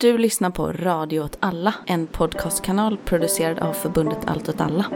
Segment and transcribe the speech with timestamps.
[0.00, 4.86] Du lyssnar på Radio åt alla, en podcastkanal producerad av förbundet Allt åt alla.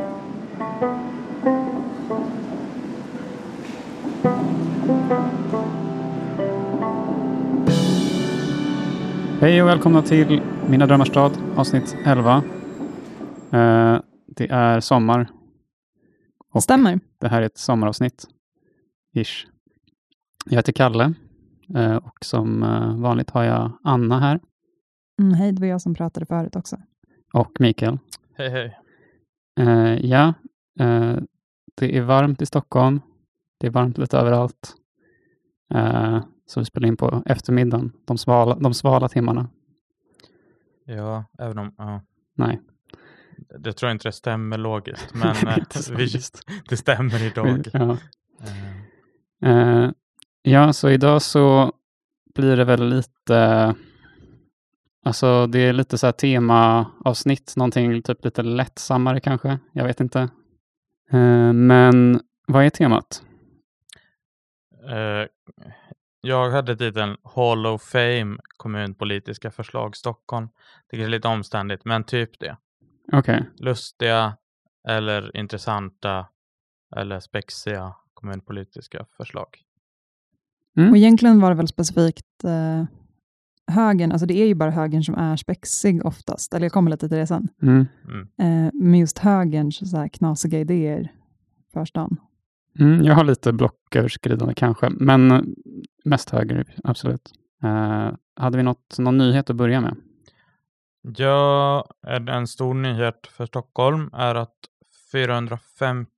[9.41, 12.37] Hej och välkomna till Mina drömmars stad, avsnitt 11.
[13.53, 15.30] Eh, det är sommar.
[16.55, 17.00] Och Stämmer.
[17.21, 18.25] Det här är ett sommaravsnitt.
[19.14, 19.46] Ish.
[20.45, 21.14] Jag heter Kalle
[21.77, 24.41] eh, och som eh, vanligt har jag Anna här
[25.21, 26.77] Mm, hej, det var jag som pratade förut också.
[27.32, 27.99] och Mikael.
[28.35, 28.79] Hej hej.
[29.61, 30.35] Eh, ja,
[30.81, 31.17] eh,
[31.75, 33.00] det är varmt i Stockholm.
[33.60, 34.74] Det är varmt lite överallt.
[35.74, 39.48] Eh, så vi spelar in på eftermiddagen, de svala, de svala timmarna.
[40.84, 41.74] Ja, även om...
[41.78, 42.02] Ja.
[42.36, 42.60] Nej.
[43.64, 45.34] Jag tror inte det stämmer logiskt, men
[45.97, 46.42] vi, just.
[46.69, 47.66] det stämmer idag.
[47.72, 47.97] Ja.
[49.44, 49.91] Eh,
[50.42, 51.72] ja, så idag så
[52.34, 53.74] blir det väl lite,
[55.02, 60.20] alltså det är lite så här temaavsnitt, någonting typ lite lättsammare kanske, jag vet inte.
[61.11, 63.22] Eh, men vad är temat?
[64.89, 65.27] eh,
[66.20, 70.48] jag hade titeln Hall of Fame kommunpolitiska förslag Stockholm.
[70.91, 72.56] Det är lite omständigt, men typ det.
[73.12, 74.37] Okej, Lustiga
[74.89, 76.27] eller intressanta
[76.97, 79.48] eller spexiga kommunpolitiska förslag.
[80.91, 82.84] Och egentligen var det väl specifikt eh,
[83.66, 87.08] högern, alltså det är ju bara högern som är spexig oftast, eller jag kommer lite
[87.08, 87.48] till det sen.
[87.62, 87.86] mm.
[88.04, 88.66] Mm.
[88.66, 91.12] Eh, men just högerns så här knasiga idéer
[91.72, 92.16] för stan.
[92.78, 95.54] Mm, jag har lite blocköverskridande kanske, men
[96.04, 97.32] mest höger, absolut.
[97.62, 99.97] Eh, hade vi något, någon nyhet att börja med?
[101.02, 104.56] Ja, en en stor nyhet för Stockholm är att
[105.12, 106.08] 450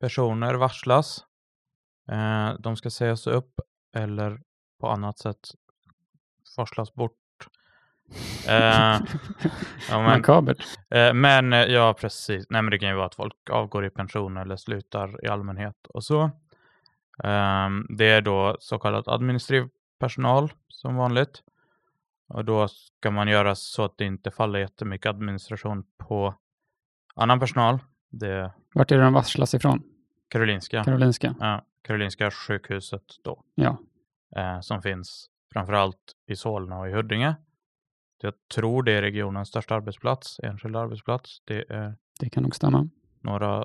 [0.00, 1.24] personer varslas.
[2.10, 3.60] Eh, de ska sägas upp
[3.96, 4.40] eller
[4.80, 5.38] på annat sätt
[6.56, 7.12] forslas bort.
[8.48, 9.00] Eh,
[9.90, 10.64] ja, men, Makabert.
[10.90, 12.46] eh, men eh, ja, precis.
[12.50, 15.86] Nej, men det kan ju vara att folk avgår i pension eller slutar i allmänhet
[15.88, 16.30] och så.
[17.24, 19.68] Ehm, det är då så kallad administrativ
[19.98, 21.42] personal som vanligt.
[22.28, 26.34] Och då ska man göra så att det inte faller jättemycket administration på
[27.14, 27.78] annan personal.
[28.10, 29.82] Det Vart är det de varslas ifrån?
[30.28, 31.34] Karolinska, Karolinska?
[31.40, 33.78] ja, Karolinska sjukhuset då, Ja.
[34.36, 37.36] eh, som finns framförallt i Solna och i Huddinge.
[38.20, 41.42] Jag tror det är regionens största arbetsplats, enskild arbetsplats.
[41.44, 42.88] Det är Det kan nog stämma.
[43.20, 43.64] några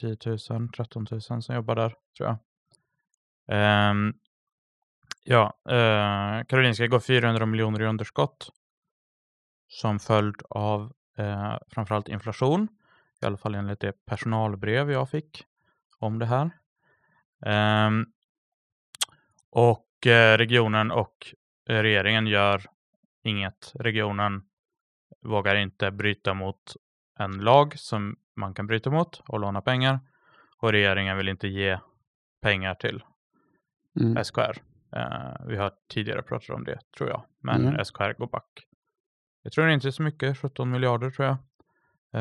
[0.00, 2.38] 10 000, 13 000 som jobbar där, tror jag.
[3.48, 4.14] Ehm,
[5.24, 8.50] ja, eh, Karolinska går 400 miljoner i underskott
[9.68, 12.68] som följd av eh, framförallt inflation,
[13.22, 15.44] i alla fall enligt det personalbrev jag fick
[15.98, 16.50] om det här.
[17.46, 18.06] Ehm,
[19.50, 21.34] och eh, regionen och
[21.66, 22.62] regeringen gör
[23.22, 23.72] inget.
[23.74, 24.42] Regionen
[25.22, 26.76] vågar inte bryta mot
[27.18, 30.00] en lag som man kan bryta mot och låna pengar.
[30.58, 31.78] Och regeringen vill inte ge
[32.42, 33.04] pengar till
[34.00, 34.24] Mm.
[34.24, 34.62] SKR.
[34.96, 37.24] Eh, vi har tidigare pratat om det, tror jag.
[37.40, 37.84] Men Mm.
[37.84, 38.66] SKR går back.
[39.42, 41.36] Jag tror inte så mycket, 17 miljarder tror jag.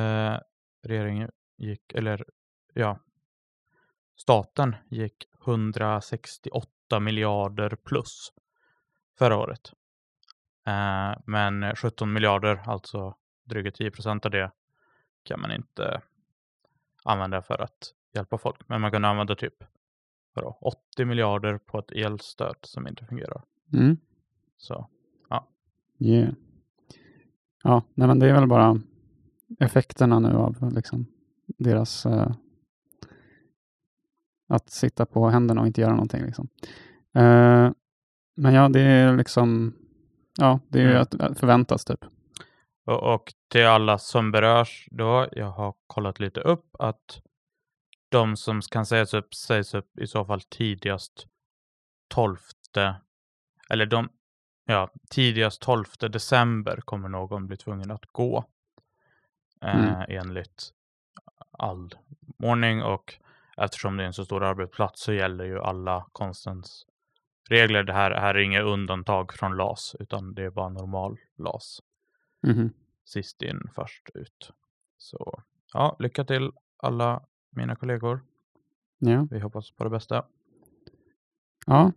[0.01, 0.39] Eh,
[0.83, 2.25] regeringen gick, eller
[2.73, 3.00] ja,
[4.15, 6.67] staten gick 168
[7.00, 8.34] miljarder plus
[9.18, 9.74] förra året.
[10.68, 14.52] Eh, men 17 miljarder, alltså dryga 10 procent av det,
[15.24, 16.02] kan man inte
[17.04, 18.70] använda för att hjälpa folk.
[18.70, 19.64] Men man kan använda typ
[20.34, 23.44] vadå, 80 miljarder på ett elstöd som inte fungerar.
[23.74, 23.98] Mm.
[24.58, 24.90] Så
[26.04, 26.34] Yeah.
[27.64, 28.80] Ja, nej, men det är väl bara
[29.60, 31.06] effekterna nu av liksom
[31.46, 32.31] deras eh,
[34.48, 36.26] att sitta på händerna och inte göra någonting.
[36.26, 36.48] Liksom.
[37.16, 37.72] Eh,
[38.36, 39.74] men ja, det är liksom,
[40.38, 41.02] ja, det är Mm.
[41.02, 42.06] att, förväntas typ.
[42.86, 47.22] Och, och till alla som berörs då, jag har kollat lite upp att
[48.09, 51.28] de som kan sägas upp sägs upp i så fall tidigast
[52.08, 52.38] 12
[53.70, 54.10] eller de,
[54.66, 58.46] ja, tidigast 12 december kommer någon bli tvungen att gå
[59.62, 60.06] eh, Mm.
[60.07, 60.74] enligt
[61.51, 61.96] all
[62.39, 63.13] ordning och
[63.57, 66.85] eftersom det är en så stor arbetsplats så gäller ju alla konstens
[67.50, 67.83] regler.
[67.83, 71.79] Det här, här är inga undantag från LAS utan det är bara normal LAS
[72.47, 72.69] Mhm.
[73.05, 74.51] sist in, först ut.
[74.97, 75.39] Så
[75.73, 77.23] ja, lycka till alla
[77.55, 78.21] mina kollegor.
[79.00, 79.27] Ja.
[79.31, 80.25] Vi hoppas på det bästa.
[81.65, 81.91] ja.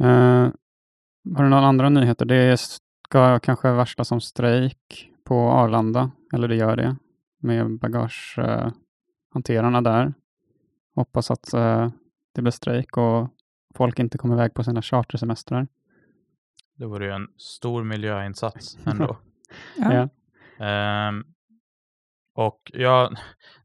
[0.00, 0.50] Eh,
[1.36, 2.24] har du några andra nyheter?
[2.24, 6.96] Det ska kanske varslas om strejk på Arlanda, eller det gör det,
[7.38, 8.72] med bagagehanterarna eh,
[9.34, 10.14] hanterarna där.
[10.94, 11.90] Hoppas att eh,
[12.32, 13.28] det blir strejk och
[13.74, 15.68] folk inte kommer iväg på sina chartersemestrar.
[16.76, 19.18] Det vore ju en stor miljöinsats ändå.
[19.76, 19.94] Ja.
[19.94, 20.08] Ja.
[20.66, 21.24] Ehm,
[22.34, 23.10] och ja,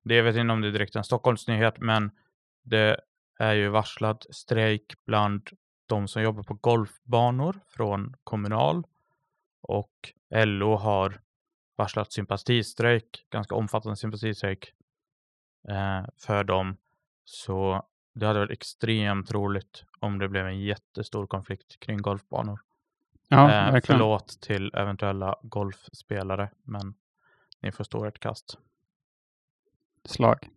[0.03, 2.11] det jag vet inte om det är direkt en Stockholmsnyhet, men
[2.63, 2.99] det
[3.39, 5.49] är ju varslad strejk bland
[5.85, 8.83] de som jobbar på golfbanor från Kommunal
[9.61, 11.21] och LO har
[11.75, 14.73] varslat sympatistrejk, ganska omfattande sympatistrejk
[15.69, 16.77] eh, för dem.
[17.31, 17.83] Så
[18.15, 22.59] det hade varit extremt roligt om det blev en jättestor konflikt kring golfbanor.
[23.27, 23.81] Ja, eh, verkligen.
[23.81, 26.93] förlåt till eventuella golfspelare, men
[27.61, 28.57] ni får stå ert kast.
[30.05, 30.49] Slag.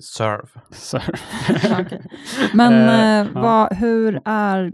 [0.00, 0.48] Serve.
[2.54, 3.40] Men Eh, eh, ja.
[3.40, 4.72] vad, hur, är,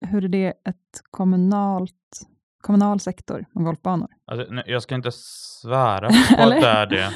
[0.00, 2.26] hur är det ett kommunalt,
[2.60, 4.08] kommunal sektor med golfbanor?
[4.24, 7.12] Alltså, nej, jag ska inte svära på att det är det.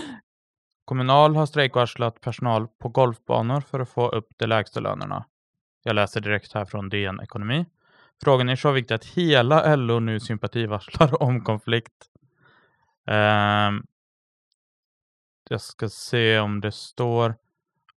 [0.87, 5.27] Kommunal har strejkvarslat personal på golfbanor för att få upp de lägsta lönerna.
[5.83, 7.67] Jag läser direkt här från DN Ekonomi.
[8.25, 12.07] Frågan är så viktig att hela LO nu sympativarslar om konflikt.
[13.07, 13.83] Ehm,
[15.51, 17.35] jag ska se om det står.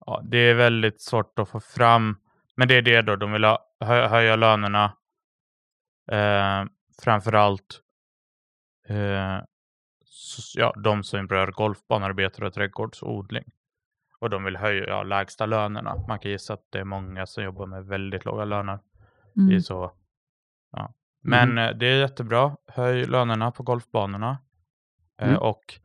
[0.05, 2.17] Ja, det är väldigt svårt att få fram.
[2.55, 3.45] Men det är det då, de vill
[3.79, 4.93] hö, höja lönerna.
[6.11, 6.69] Uh,
[7.03, 7.81] framförallt
[8.87, 9.39] eh,
[10.55, 13.43] ja, de som rör golfbanarbetare och trädgårdsodling.
[14.19, 15.95] Och de vill höja ja, lägsta lönerna.
[16.07, 18.79] Man kan gissa att det är många som jobbar med väldigt låga löner.
[19.33, 19.61] Det är Mm.
[19.61, 19.91] så.
[20.71, 20.93] Ja.
[21.21, 22.57] Men eh, det är jättebra.
[22.67, 24.37] Höj lönerna på golfbanorna.
[25.21, 25.39] Eh, Mm.
[25.41, 25.79] Och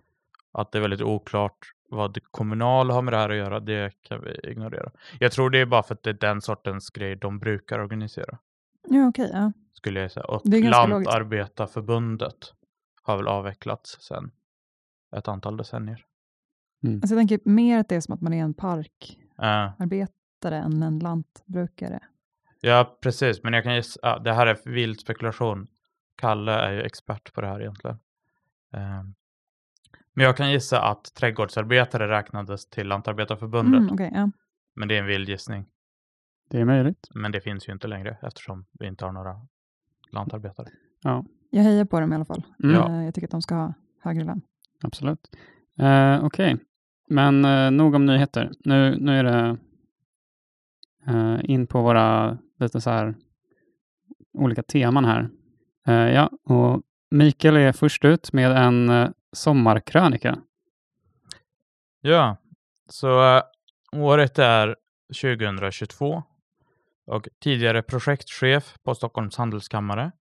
[0.53, 3.93] att det är väldigt oklart vad det kommunala har med det här att göra, det
[4.03, 4.91] kan vi ignorera.
[5.21, 8.39] Jag tror det är bara för att det är den sortens grej de brukar organisera.
[8.89, 9.31] Ja, okej.
[9.33, 9.53] ja.
[9.73, 10.25] Skulle jag säga.
[10.27, 10.61] Och Det.
[10.71, 12.53] Lantarbetarförbundet
[13.03, 14.31] har väl avvecklats sedan
[15.17, 16.05] ett antal decennier.
[16.87, 20.83] Alltså, jag tänker mer att det är som att man är en parkarbetare Eh, än
[20.83, 22.01] en lantbrukare.
[22.61, 23.43] ja, precis.
[23.43, 25.67] Men jag kan gissa, ja, det här är vild spekulation.
[26.17, 27.99] Kalle är ju expert på det här egentligen.
[28.73, 29.03] Eh,
[30.15, 33.81] men jag kan gissa att trädgårdsarbetare räknades till Lantarbetarförbundet.
[33.81, 34.31] Mm, okej, ja.
[34.75, 35.67] Men det är en vild gissning.
[36.51, 37.09] Det är möjligt.
[37.15, 39.47] Men det finns ju inte längre eftersom vi inte har några
[40.13, 40.69] lantarbetare.
[41.55, 42.43] Jag hejar på dem i alla fall.
[42.65, 42.89] Mm, Ja.
[42.91, 44.43] Eh, Jag tycker att de ska ha högre lön.
[44.83, 45.37] Absolut.
[45.79, 46.57] Eh, Okej,
[47.09, 48.53] men eh, nog om nyheter.
[48.65, 49.57] Nu, nu är det
[51.07, 53.15] eh, in på våra lite så här
[54.33, 55.29] olika teman här.
[55.87, 60.39] Eh, ja, och Mikael är först ut med en eh, sommarkrönika.
[62.01, 62.37] Ja,
[62.89, 63.43] så äh,
[63.93, 64.77] året är
[65.23, 66.23] 2022
[67.07, 70.13] och tidigare projektchef på Stockholms handelskammare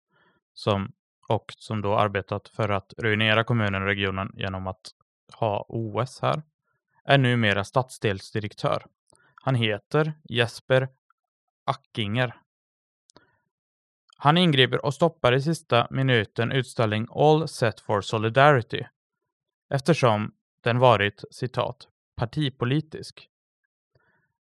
[0.54, 0.92] som,
[1.30, 4.90] och som då arbetat för att ruinera kommunen och regionen genom att
[5.34, 6.42] ha OS här,
[7.04, 8.86] är numera stadsdelsdirektör.
[9.34, 10.88] Han heter Jesper
[11.64, 12.36] Ackinger.
[14.16, 18.82] Han ingriper och stoppar i sista minuten utställning All Set for Solidarity
[19.68, 23.28] eftersom den varit citat partipolitisk.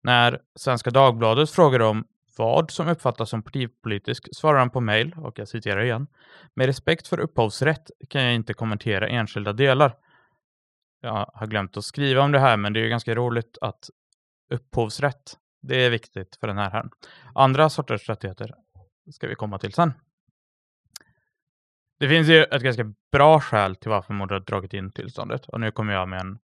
[0.02, 5.38] När Svenska Dagbladet frågar om vad som uppfattas som partipolitisk svarar han på mejl, och
[5.38, 6.06] jag citerar igen.
[6.54, 9.96] Med respekt för upphovsrätt kan jag inte kommentera enskilda delar.
[11.00, 13.90] Jag har glömt att skriva om det här, men det är ju ganska roligt att
[14.50, 16.90] upphovsrätt, det är viktigt för den här herren.
[17.34, 18.54] Andra sorters rättigheter
[19.12, 19.92] ska vi komma till sen.
[21.98, 25.48] Det finns ju ett ganska bra skäl till varför man har dragit in tillståndet.
[25.48, 26.38] Och nu kommer jag med en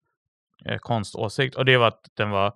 [0.65, 1.55] eh, konståsikt.
[1.55, 2.53] Och det var att den var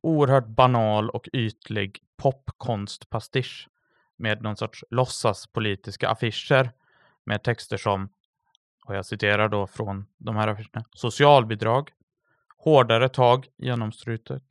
[0.00, 3.68] oerhört banal och ytlig popkonstpastisch
[4.16, 6.70] med någon sorts låtsaspolitiska affischer
[7.24, 8.08] med texter som,
[8.84, 11.90] och jag citerar då från de här affischerna, socialbidrag,
[12.56, 14.42] hårdare tag genomstrutet,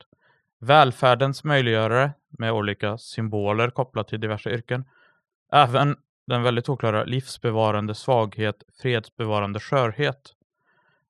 [0.58, 4.84] välfärdens möjliggörare med olika symboler kopplat till diverse yrken,
[5.52, 5.96] även
[6.26, 10.34] den väldigt oklara livsbevarande svaghet, fredsbevarande skörhet.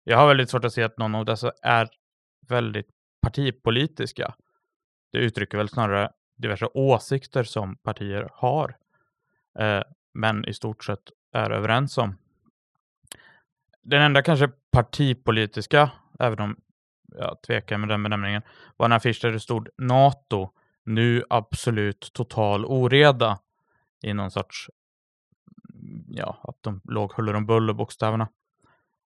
[0.05, 1.89] Jag har väldigt svårt att se att någon av dessa är
[2.49, 2.96] väldigt
[3.27, 4.35] partipolitiska.
[5.13, 8.77] Det uttrycker väl snarare diverse åsikter som partier har,
[9.59, 9.83] eh,
[10.15, 12.17] men i stort sett är överens om.
[13.83, 16.57] Den enda kanske partipolitiska, även om
[17.19, 18.43] jag tvekar med den benämningen,
[18.77, 20.51] var en affisch där det stod NATO,
[20.85, 23.39] nu absolut total oreda
[24.03, 24.71] i någon sorts
[25.75, 28.29] mm, ja, att de låg huller om buller bokstäverna.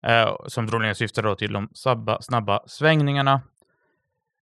[0.08, 3.42] Eh, som troligen syftade då till de snabba, snabba svängningarna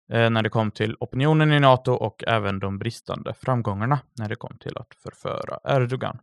[0.10, 4.36] Eh, när det kom till opinionen i NATO och även de bristande framgångarna när det
[4.36, 6.20] kom till att förföra Erdogan.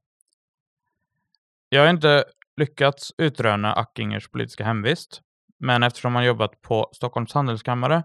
[1.69, 2.25] Jag har inte
[2.57, 5.23] lyckats utröna Ackingers politiska hemvist,
[5.59, 8.03] men eftersom han jobbat på Stockholms handelskammare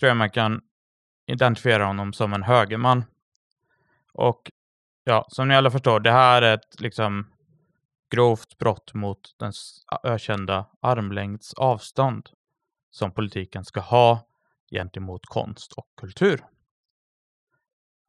[0.00, 0.60] tror jag man kan
[1.26, 3.04] identifiera honom som en högerman.
[4.12, 4.50] Och
[5.04, 7.30] ja, som ni alla förstår, det här är ett liksom
[8.10, 9.52] grovt brott mot den
[10.04, 12.28] ökända armlängds avstånd
[12.90, 14.26] som politiken ska ha
[14.74, 16.44] gentemot konst och kultur.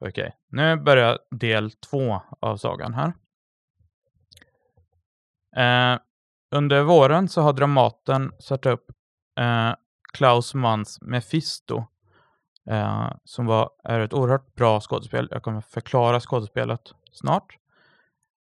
[0.00, 0.30] Okej, okay.
[0.48, 3.12] nu börjar del två av sagan här.
[5.56, 6.00] Eh,
[6.50, 8.90] under våren så har Dramaten satt upp
[9.38, 9.74] eh,
[10.12, 11.84] Klaus Manns Mefisto
[12.70, 15.28] eh, som var, är ett oerhört bra skådespel.
[15.30, 17.56] Jag kommer förklara skådespelet snart.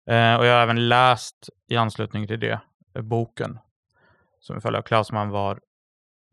[0.06, 2.60] Eh, och jag har även läst i anslutning till det
[2.94, 3.58] eh, boken
[4.40, 5.60] som följer av Klaus Mann var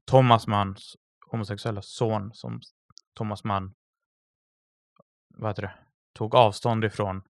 [0.05, 0.95] Thomas Manns
[1.31, 2.61] homosexuella son som
[3.13, 3.73] Thomas Mann
[5.38, 5.73] vad heter det,
[6.13, 7.21] tog avstånd ifrån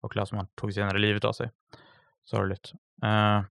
[0.00, 1.50] och Klaus Mann tog senare livet av sig.
[2.24, 2.72] Sorgligt.
[3.02, 3.42] Eh,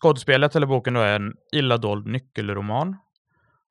[0.00, 2.96] skådespelet eller boken då är en illa dold nyckelroman.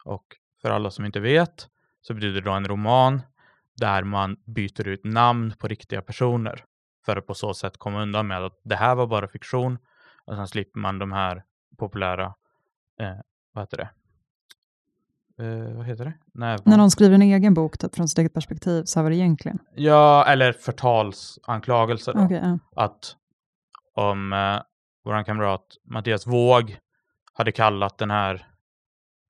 [0.03, 0.25] Och
[0.62, 1.67] för alla som inte vet
[2.01, 3.22] så betyder det då en roman
[3.77, 6.65] där man byter ut namn på riktiga personer
[7.05, 9.77] för att på så sätt komma undan med att det här var bara fiktion
[10.25, 11.43] och sen slipper man de här
[11.77, 12.25] populära,
[13.00, 13.15] eh,
[13.51, 13.89] vad heter det?
[15.39, 16.13] Eh, vad heter det?
[16.34, 19.15] Nej, När någon skriver en egen bok typ, från sitt eget perspektiv, så var det
[19.15, 19.60] egentligen?
[19.75, 22.25] Ja, eller förtalsanklagelser.
[22.25, 22.60] Okay, ja.
[22.75, 23.15] Att
[23.96, 24.62] om eh,
[25.03, 26.77] vår kamrat Mattias Våg
[27.34, 28.48] hade kallat den här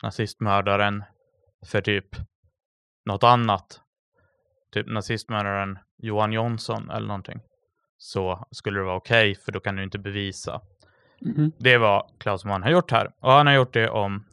[0.03, 1.03] nazistmördaren
[1.65, 2.15] för typ
[3.05, 3.81] något annat.
[4.73, 7.39] Typ nazistmördaren Johan Jonsson eller någonting.
[7.97, 10.61] Så skulle det vara okej, okay, för då kan du inte bevisa.
[11.21, 11.51] Mm.
[11.57, 13.11] Det är vad Klaus Mann har gjort här.
[13.19, 14.23] Och han har gjort det om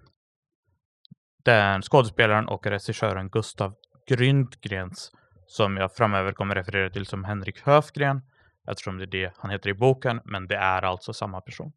[1.44, 3.74] den skådespelaren och regissören Gustav
[4.06, 5.12] Gryndgrens,
[5.46, 8.22] som jag framöver kommer referera till som Henrik Höfgren,
[8.68, 11.72] eftersom det är det han heter i boken, men det är alltså samma person.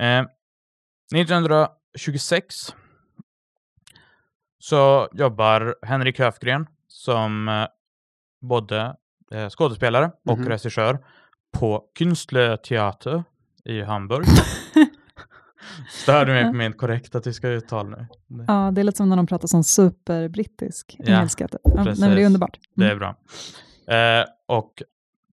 [0.00, 0.24] Eh,
[1.14, 2.54] 1926
[4.58, 7.66] så jobbar Henrik Höfgren som eh,
[8.40, 8.96] både
[9.32, 10.32] eh, skådespelare mm -hmm.
[10.32, 10.98] och regissör
[11.52, 13.24] på Künstlertheater
[13.64, 14.26] i Hamburg.
[15.88, 18.06] Stör du mig på min korrekta tyska uttal nu?
[18.48, 21.48] Ja, det är lite som när de pratar som superbrittisk engelska.
[21.48, 21.60] Typ.
[21.64, 22.58] Ja, det är underbart.
[22.76, 22.88] Mm.
[22.88, 23.16] Det är bra.
[23.96, 24.82] Eh, och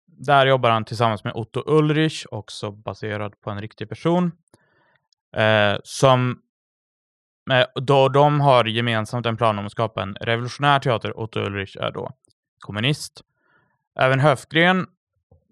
[0.05, 4.31] där jobbar han tillsammans med Otto Ulrich, också baserad på en riktig person.
[5.35, 6.39] Eh, som
[7.51, 11.19] eh, då de har gemensamt en plan om att skapa en revolutionär teater.
[11.19, 12.11] Otto Ulrich är då
[12.59, 13.21] kommunist.
[13.99, 14.85] Även Höfgren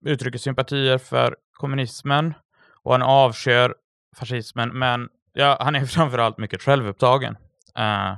[0.06, 2.34] uttrycker sympatier för kommunismen
[2.84, 3.74] och han avskyr
[4.15, 7.38] fascismen, men ja, han är framförallt mycket självupptagen.
[7.80, 8.18] Uh,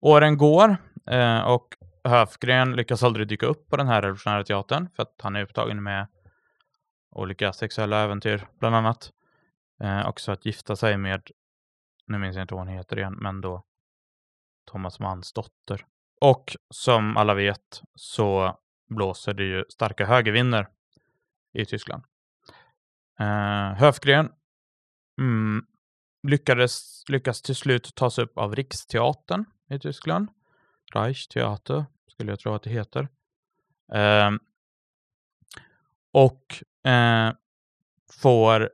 [0.00, 0.76] åren går
[1.12, 1.74] uh, och
[2.04, 5.82] Höfgren lyckas aldrig dyka upp på den här revolutionära teatern för att han är upptagen
[5.82, 6.06] med
[7.10, 9.12] olika sexuella äventyr, bland annat.
[9.82, 11.30] Eh, uh, också att gifta sig med,
[12.06, 13.64] nu minns jag inte vad hon heter igen, men då
[14.70, 15.84] Thomas Manns dotter.
[16.20, 20.68] Och som alla vet så blåser det ju starka högervinder
[21.52, 22.04] i Tyskland.
[23.20, 24.30] Uh, Höfgren
[25.18, 25.64] mm,
[26.22, 30.28] lyckades, lyckas till slut tas upp av Riksteatern i Tyskland.
[30.94, 33.08] Reichsteater skulle jag tro att det heter.
[33.92, 34.30] Eh,
[36.12, 37.32] och eh,
[38.12, 38.70] får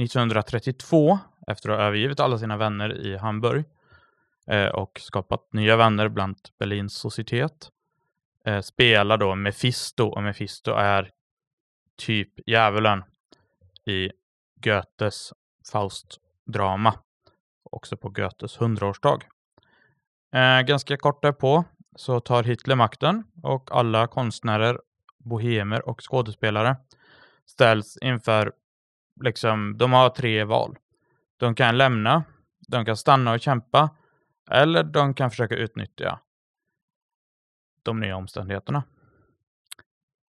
[0.00, 3.64] 1932, efter att ha övergivit alla sina vänner i Hamburg
[4.46, 7.70] eh, och skapat nya vänner bland Berlins societet,
[8.44, 11.10] eh, spelar då Mefisto och Mefisto är
[11.96, 13.04] typ djävulen
[13.84, 14.10] i
[14.64, 15.32] Goethes
[15.72, 16.94] Faust-drama.
[17.70, 19.18] Också på Goethes hundraårsdag.
[20.34, 21.64] Eh, ganska kort därpå
[21.96, 24.80] så tar Hitler makten och alla konstnärer,
[25.18, 26.76] bohemer och skådespelare
[27.46, 28.52] ställs inför,
[29.24, 30.78] liksom, de har tre val.
[31.36, 32.24] De kan lämna,
[32.68, 33.90] de kan stanna och kämpa
[34.50, 36.20] eller de kan försöka utnyttja
[37.82, 38.84] de nya omständigheterna.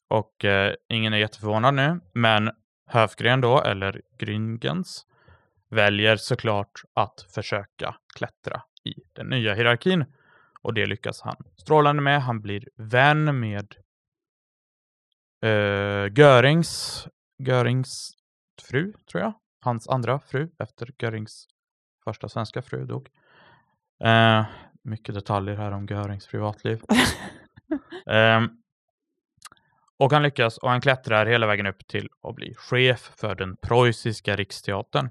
[0.09, 2.51] Och eh, ingen är jätteförvånad nu, men
[2.87, 5.07] Höfgren då, eller Grüngens,
[5.69, 10.05] väljer såklart att försöka klättra i den nya hierarkin.
[10.63, 12.23] Och det lyckas han strålande med.
[12.23, 13.75] Han blir vän med
[15.43, 17.07] eh, Görings,
[17.39, 18.13] Görings
[18.63, 19.33] fru, tror jag.
[19.61, 21.49] Hans andra fru efter Görings
[22.05, 23.09] första svenska fru dog.
[24.05, 24.45] Eh,
[24.83, 26.83] mycket detaljer här om Görings privatliv.
[28.07, 28.43] eh,
[29.97, 33.57] och han lyckas och han klättrar hela vägen upp till att bli chef för den
[33.57, 35.09] preussiska riksteatern.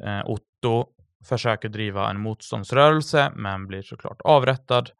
[0.00, 0.86] Eh, Otto
[1.24, 4.90] försöker driva en motståndsrörelse men blir såklart avrättad.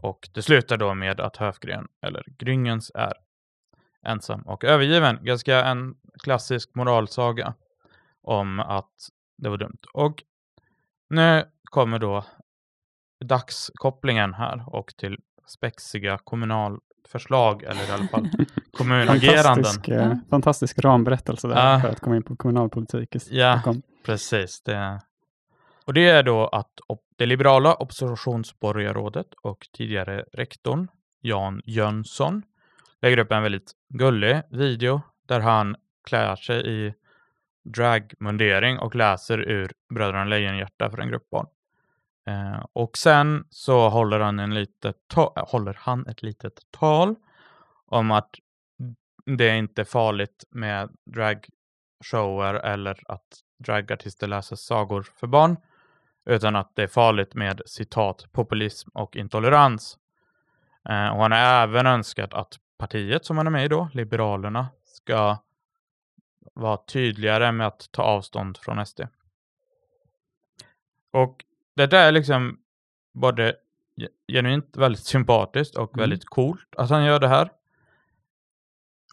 [0.00, 3.12] Och det slutar då med att Höfgren, eller Gryngens, är
[4.06, 5.18] ensam och övergiven.
[5.22, 7.54] Ganska en klassisk moralsaga
[8.22, 9.78] om att det var dumt.
[9.92, 10.22] Och
[11.10, 12.24] nu kommer då
[13.24, 18.28] dagskopplingen här och till spexiga kommunal förslag eller i alla fall
[18.72, 19.64] kommunageranden.
[19.64, 21.80] Fantastisk, eh, fantastisk ramberättelse där Ja.
[21.80, 23.54] för att komma in på kommunalpolitik i Ja.
[23.56, 23.82] Stockholm.
[24.06, 24.62] Precis.
[24.62, 25.00] Det.
[25.84, 26.70] Och det är då att
[27.16, 30.88] det liberala oppositionsborgarrådet och tidigare rektorn
[31.20, 32.42] Jan Jönsson
[33.02, 35.76] lägger upp en väldigt gullig video där han
[36.08, 36.94] klär sig i
[37.64, 41.46] dragmundering och läser ur Bröderna Lejonhjärta för en grupp barn.
[42.28, 44.96] Eh, och sen så håller han, en litet
[45.36, 47.14] håller han ett litet tal
[47.86, 48.30] om att
[49.36, 55.56] det är inte farligt med dragshower eller att dragartister läser sagor för barn,
[56.26, 59.98] utan att det är farligt med citat populism och intolerans.
[60.88, 64.68] Eh, och han har även önskat att partiet som han är med i då, Liberalerna,
[64.84, 65.38] ska
[66.54, 69.00] vara tydligare med att ta avstånd från SD.
[71.10, 71.44] Och
[71.78, 72.58] det där är liksom
[73.14, 73.54] både
[73.96, 76.00] ge- genuint väldigt sympatiskt och Mm.
[76.02, 77.50] väldigt coolt att han gör det här.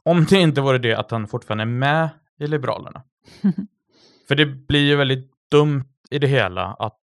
[0.04, 3.04] Om det inte vore det att han fortfarande är med i Liberalerna.
[4.28, 7.00] För det blir ju väldigt dumt i det hela att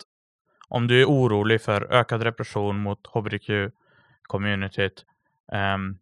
[0.68, 5.04] om du är orolig för ökad repression mot hbtq-communityt,
[5.52, 5.98] ehm,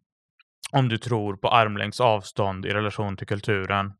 [0.71, 3.93] om du tror på armlängds avstånd i relation till kulturen,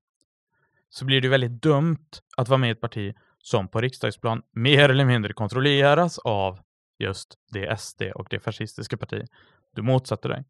[0.90, 2.06] så blir det väldigt dumt
[2.38, 6.60] att vara med i ett parti som på riksdagsplan mer eller mindre kontrolleras av
[7.00, 9.26] just det SD och det fascistiska parti
[9.76, 10.44] du motsätter dig.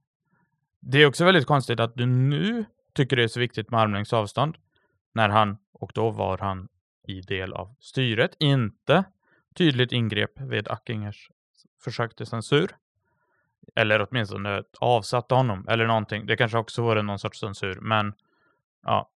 [0.79, 4.13] Det är också väldigt konstigt att du nu tycker det är så viktigt med armlängds
[4.13, 4.57] avstånd
[5.13, 6.67] när han, och då var han
[7.07, 9.03] i del av styret, inte
[9.55, 11.31] tydligt ingrep vid Ackingers
[11.83, 12.75] försök till censur.
[13.75, 16.25] Eller åtminstone avsatte honom eller någonting.
[16.25, 18.13] Det kanske också vore någon sorts censur, men
[18.83, 19.10] ja.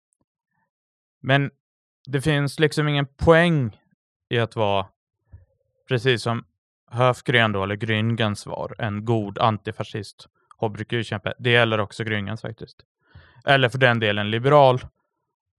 [1.19, 1.51] Men
[2.05, 3.79] det finns liksom ingen poäng
[4.29, 4.87] i att vara,
[5.87, 6.45] precis som
[6.91, 11.33] Höfgren då, eller Grüngens var, en god antifascist hbtq-kämpe.
[11.39, 12.77] Det gäller också Grüngens faktiskt.
[13.45, 14.79] Eller för den delen liberal,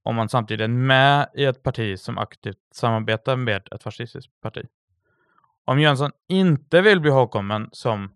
[0.02, 4.66] om man samtidigt är med i ett parti som aktivt samarbetar med ett fascistiskt parti.
[5.64, 8.12] Om Jönsson inte vill bli ihågkommen som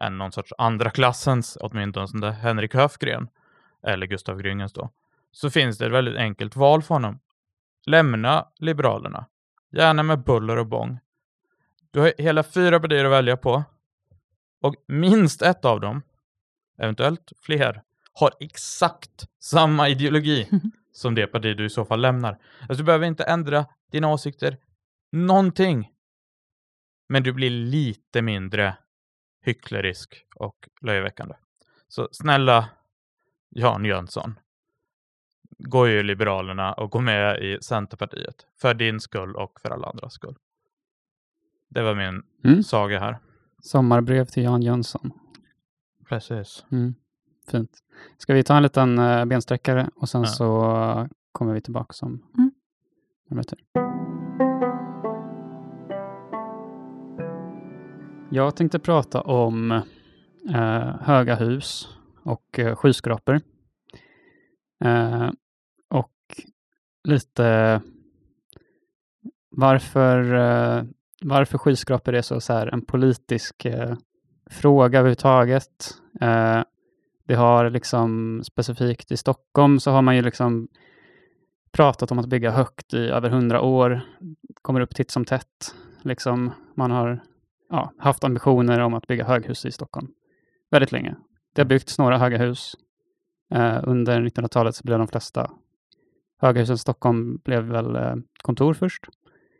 [0.00, 3.28] en någon sorts andra klassens, åtminstone Henrik Höfgren,
[3.86, 4.90] eller Gustav Grüngens då,
[5.32, 7.18] så finns det ett väldigt enkelt val för honom.
[7.86, 9.26] Lämna Liberalerna.
[9.70, 10.98] Gärna med buller och bång.
[11.90, 13.64] Du har hela fyra partier att välja på.
[14.60, 16.02] Och minst ett av dem,
[16.78, 20.48] eventuellt fler, har exakt samma ideologi
[20.92, 22.38] som det parti du i så fall lämnar.
[22.60, 24.56] Alltså, du behöver inte ändra dina åsikter
[25.12, 25.90] någonting.
[27.08, 28.76] Men du blir lite mindre
[29.42, 31.34] hycklerisk och löjeväckande.
[31.88, 32.68] Så snälla
[33.50, 34.38] Jan Jönsson,
[35.58, 38.34] gå ju Liberalerna och gå med i Centerpartiet.
[38.60, 40.34] För din skull och för alla andras skull.
[41.70, 42.62] Det var min Mm.
[42.62, 43.18] saga här.
[43.62, 45.10] Sommarbrev till Jan Jönsson.
[46.08, 46.64] Precis.
[46.72, 46.94] Mm.
[47.50, 47.70] Fint.
[48.18, 50.26] Ska vi ta en liten uh, bensträckare och sen Ja.
[50.26, 52.50] så eh, kommer vi tillbaka om Mm.
[53.30, 53.58] minuter.
[58.30, 59.70] Jag tänkte prata om
[60.54, 61.88] eh, höga hus
[62.22, 63.40] och uh, skyskrapor.
[64.84, 65.34] Eh, och
[67.06, 67.80] lite
[69.50, 70.84] varför, eh,
[71.22, 73.96] varför skyskrapor är så, så här, en politisk eh,
[74.50, 75.94] fråga överhuvudtaget.
[76.20, 76.62] Eh,
[77.26, 80.68] det har liksom specifikt i Stockholm så har man ju liksom
[81.72, 84.00] pratat om att bygga högt i över hundra år.
[84.62, 85.74] Kommer upp titt som tätt.
[86.02, 87.22] Liksom, man har
[87.70, 90.08] ja, haft ambitioner om att bygga höghus i Stockholm
[90.70, 91.16] väldigt länge.
[91.54, 92.74] Det har byggts några höga hus.
[93.54, 95.50] Eh, under 1900-talet så blev de flesta
[96.42, 99.04] i Stockholm blev väl eh, kontor först.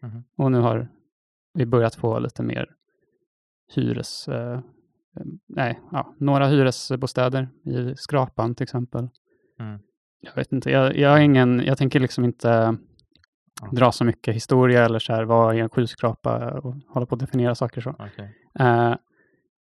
[0.03, 0.25] Mhm.
[0.37, 0.89] Och nu har
[1.55, 2.75] vi börjat få lite mer
[3.75, 4.29] hyres...
[4.29, 4.61] Eh,
[5.47, 9.09] nej, ja, några hyresbostäder i Skrapan till exempel.
[9.61, 9.79] Mm.
[10.21, 12.77] Jag vet inte, jag, jag har ingen, jag tänker liksom inte
[13.73, 17.21] dra så mycket historia eller så här, vad är en skyskrapa och hålla på att
[17.21, 17.91] definiera saker så.
[17.91, 18.37] Okej.
[18.59, 18.95] Eh,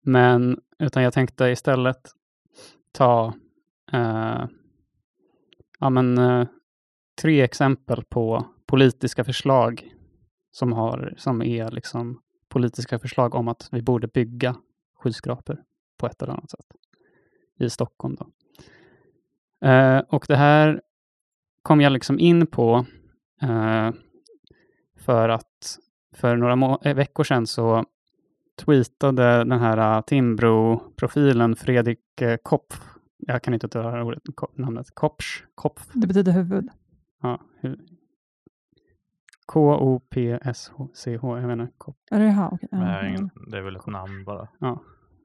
[0.02, 2.10] men, utan jag tänkte istället
[2.92, 3.34] ta
[3.92, 4.46] eh,
[5.80, 6.46] ja, men, eh,
[7.22, 9.92] tre exempel på politiska förslag
[10.50, 14.56] som, har, som är liksom politiska förslag om att vi borde bygga
[14.98, 15.62] skyskrapor
[15.98, 16.66] på ett eller annat sätt
[17.58, 18.16] i Stockholm.
[18.18, 18.26] Då.
[19.68, 20.80] Eh, och det här
[21.62, 22.86] kom jag liksom in på
[23.42, 23.90] eh,
[24.96, 25.78] för att
[26.12, 27.84] för några eh, veckor sedan så
[28.64, 32.80] tweetade den här Timbro-profilen Fredrik eh, Kopf,
[33.18, 34.22] jag kan inte uttala ordet,
[34.54, 36.68] namnet, Kopsch, Kopf, Det betyder huvud
[37.22, 37.40] ja,
[39.46, 42.26] K-O-P-S-C-H, jag menar Kopf, Är det.
[42.26, 43.08] Ja, har ja.
[43.08, 44.48] ingen, det är väl ett namn bara.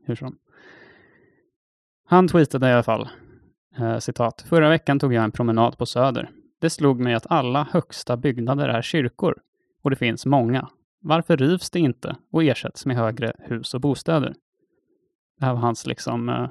[0.05, 0.37] hur som.
[2.05, 3.09] Han tweetade i alla fall,
[3.77, 6.29] eh, citat, förra veckan tog jag en promenad på Söder.
[6.61, 9.41] Det slog mig att alla högsta byggnader är kyrkor
[9.83, 10.69] och det finns många.
[11.01, 14.35] Varför rivs det inte och ersätts med högre hus och bostäder?
[15.39, 16.49] Det här var hans liksom, eh,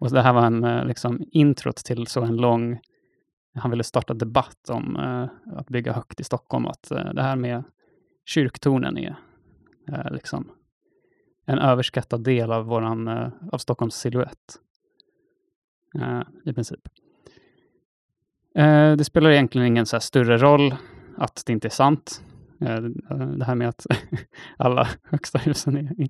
[0.00, 2.80] och det här var en eh, liksom introt till så en lång,
[3.56, 7.36] han ville starta debatt om eh, att bygga högt i Stockholm, att eh, det här
[7.36, 7.64] med
[8.24, 9.16] kyrktornen är
[9.88, 10.50] eh, liksom
[11.46, 14.58] en överskattad del av, våran, eh, av Stockholms silhuett.
[16.00, 16.88] Eh, I princip.
[18.54, 20.74] Eh, det spelar egentligen ingen så här större roll
[21.16, 22.22] att det inte är sant.
[22.60, 22.80] Eh,
[23.36, 23.86] det här med att
[24.56, 26.08] alla högsta husen är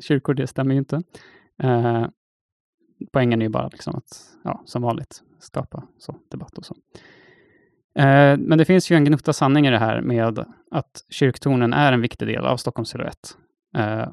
[0.00, 1.02] kyrkor, det stämmer ju inte.
[1.62, 2.06] Eh,
[3.12, 6.76] Poängen är ju bara liksom att, ja, som vanligt, skapa så, debatt och så.
[7.98, 11.92] Eh, men det finns ju en gnutta sanning i det här med att kyrktornen är
[11.92, 13.36] en viktig del av Stockholms silhuett.
[13.76, 14.08] Eh,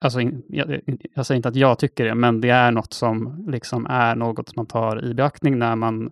[0.00, 0.80] alltså, in, jag,
[1.14, 4.56] jag, säger inte att jag tycker det, men det är något som liksom är något
[4.56, 6.10] man tar i beaktning när man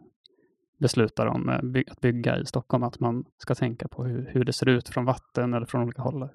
[0.81, 4.45] beslutar om eh, by att bygga i Stockholm, att man ska tänka på hur, hur
[4.45, 6.29] det ser ut från vatten eller från olika håll.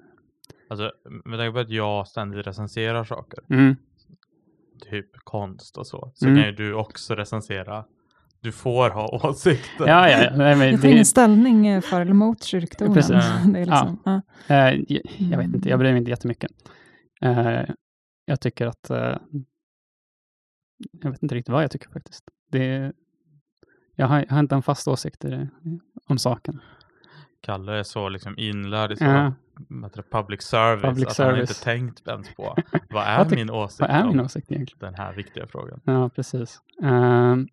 [0.68, 0.92] Alltså,
[1.24, 3.76] med tanke på att jag ständigt recenserar saker, Mm.
[4.80, 6.38] Typ konst och så, så Mm.
[6.38, 7.84] kan ju du också recensera.
[8.40, 9.86] Du får ha åsikter.
[9.86, 10.36] Ja, ja, ja.
[10.36, 12.94] Nej, men Jag tar det, ingen ställning eh, för eller mot kyrktornen.
[12.94, 13.24] Precis.
[13.52, 14.20] Det är liksom, ja.
[14.48, 16.50] eh, jag, jag vet inte, jag bryr mig inte jättemycket.
[17.20, 17.62] Eh,
[18.24, 18.90] jag tycker att...
[18.90, 19.16] Eh,
[21.02, 22.24] jag vet inte riktigt vad jag tycker faktiskt.
[22.50, 22.92] Det,
[23.96, 25.48] jag, har, jag har inte en fast åsikt i det,
[26.08, 26.60] om saken.
[27.44, 29.32] Kalle är så liksom inlärd i Ja.
[30.10, 31.60] public service Public att han inte service.
[31.60, 32.56] tänkt ens på
[32.90, 34.78] vad är min åsikt Vad är min åsikt egentligen?
[34.92, 35.80] den här viktiga frågan.
[35.84, 36.60] Ja, precis.
[36.82, 37.48] Ehm,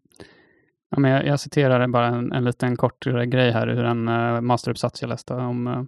[0.89, 4.41] ja, men jag, jag citerar bara en, en liten kort grej här ur en uh,
[4.41, 5.83] masteruppsats jag läste om eh,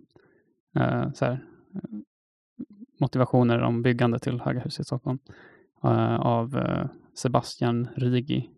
[0.83, 1.31] eh, så här,
[1.75, 1.89] eh,
[2.99, 5.19] motivationer om byggande till höga hus i Stockholm
[5.83, 6.85] eh, av eh,
[7.15, 8.49] Sebastian Rigi.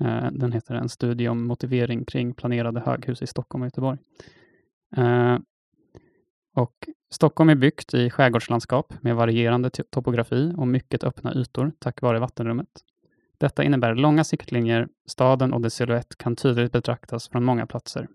[0.00, 3.98] Eh, den heter En studie om motivering kring planerade höghus i Stockholm och Göteborg.
[4.96, 5.38] Eh,
[6.54, 12.18] och Stockholm är byggt i skärgårdslandskap med varierande topografi och mycket öppna ytor tack vare
[12.18, 12.68] vattenrummet.
[13.38, 18.08] Detta innebär långa siktlinjer, staden och dess silhuett kan tydligt betraktas från många platser.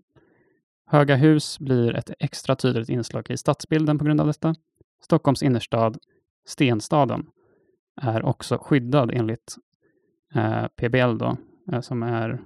[0.86, 4.54] Höga hus blir ett extra tydligt inslag i stadsbilden på grund av detta.
[5.02, 5.98] Stockholms innerstad,
[6.46, 7.26] Stenstaden,
[8.02, 9.56] är också skyddad enligt
[10.34, 11.36] eh, PBL då,
[11.72, 12.40] eh, som är...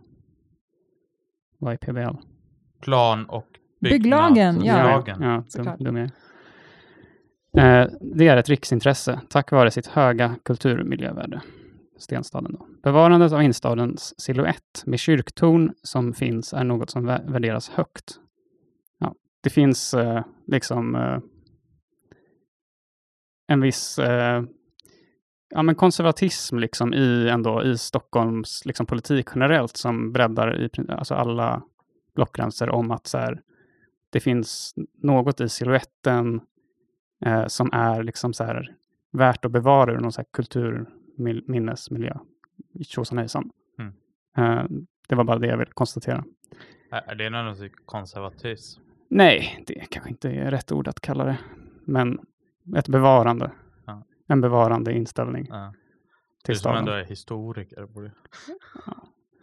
[1.59, 2.17] Vad är PBL?
[2.81, 4.75] Plan och Bygglagen, ja.
[4.75, 5.23] byggnadslagen.
[5.23, 5.79] Ja, Såklart.
[5.79, 6.03] dum är
[7.57, 11.41] eh, Det är ett riksintresse tack vare sitt höga kulturmiljövärde.
[11.99, 12.67] Stenstaden då.
[12.83, 18.15] Bevarandet av instadens silhuett med kyrktorn som finns är något som vä- värderas högt.
[18.99, 21.19] Ja, det finns eh, liksom eh,
[23.49, 24.43] en viss eh,
[25.51, 31.15] ja, men konservatism liksom i, ändå, i Stockholms liksom, politik generellt som breddar i alltså
[31.15, 31.63] alla
[32.15, 33.41] blockgränser om att så här,
[34.11, 36.41] det finns något i siluetten
[37.25, 38.75] eh, som är liksom så här
[39.13, 42.17] värt att bevara ur någon så här kulturminnesmiljö.
[42.83, 43.51] Tjosan hejsan.
[43.79, 43.93] Mm.
[44.37, 44.65] Eh,
[45.09, 46.25] det var bara det jag ville konstatera.
[46.91, 48.83] Är det någon typ konservatism?
[49.09, 51.39] Nej, det kanske inte är rätt ord att kalla det.
[51.85, 52.21] Men
[52.77, 53.51] ett bevarande.
[53.87, 54.03] Ja.
[54.27, 55.75] En bevarande inställning Ja.
[56.45, 58.13] till Du som ändå är historiker borde...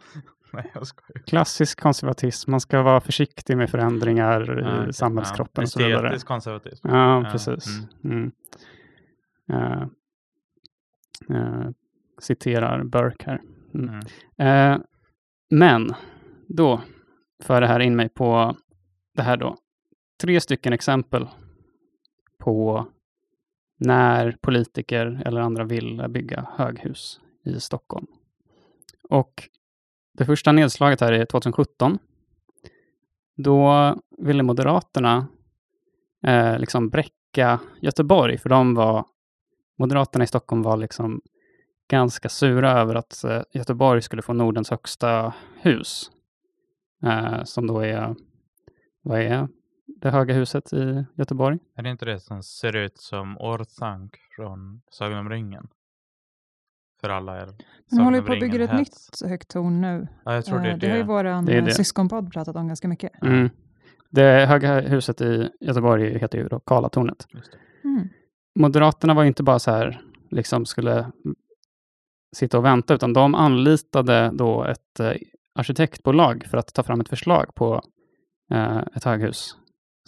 [0.52, 1.22] Nej, jag skojar.
[1.26, 2.50] Klassisk konservatism.
[2.50, 5.62] Man ska vara försiktig med förändringar Ja, i samhällskroppen Ja.
[5.62, 6.06] och så vidare.
[6.06, 6.88] Estetisk konservatism.
[6.88, 7.66] Ja, Ja, precis.
[8.04, 8.32] Mm.
[9.52, 9.82] Eh,
[11.30, 11.68] eh,
[12.18, 13.42] citerar Burke här.
[13.74, 14.00] Mm.
[14.36, 14.72] Mm.
[14.72, 14.80] Eh,
[15.50, 15.94] men
[16.48, 16.80] då
[17.42, 18.56] för det här in mig på
[19.14, 19.56] det här då.
[20.20, 21.28] Tre stycken exempel
[22.38, 22.86] på
[23.80, 28.06] när politiker eller andra vill bygga höghus i Stockholm.
[29.08, 29.48] Och
[30.18, 31.98] det första nedslaget här är 2017.
[33.36, 35.26] Då ville Moderaterna
[36.26, 39.04] eh, liksom bräcka Göteborg, för de var,
[39.78, 41.20] Moderaterna i Stockholm var liksom
[41.90, 46.10] ganska sura över att eh, Göteborg skulle få Nordens högsta hus.
[47.02, 48.14] Eh, som då är,
[49.02, 49.48] vad är
[49.86, 51.58] det höga huset i Göteborg?
[51.76, 55.68] Är det inte det som ser ut som Orthanc från Sagan om ringen?
[57.00, 57.48] För alla er
[57.90, 60.08] De håller ju på att bygga ett nytt högt torn nu.
[60.24, 61.08] Ja, jag tror det Eh, är det har ju det.
[61.08, 61.74] vår Det det.
[61.74, 63.22] syskonpodd pratat om ganska mycket.
[63.22, 63.50] Mm.
[64.10, 67.26] Det höga huset i Göteborg heter ju då Karlatornet.
[67.32, 67.88] Det.
[67.88, 68.08] Mm.
[68.58, 71.10] Moderaterna var ju inte bara så här, liksom skulle
[72.36, 75.12] sitta och vänta, utan de anlitade då ett eh,
[75.54, 77.82] arkitektbolag för att ta fram ett förslag på
[78.50, 79.56] eh, ett höghus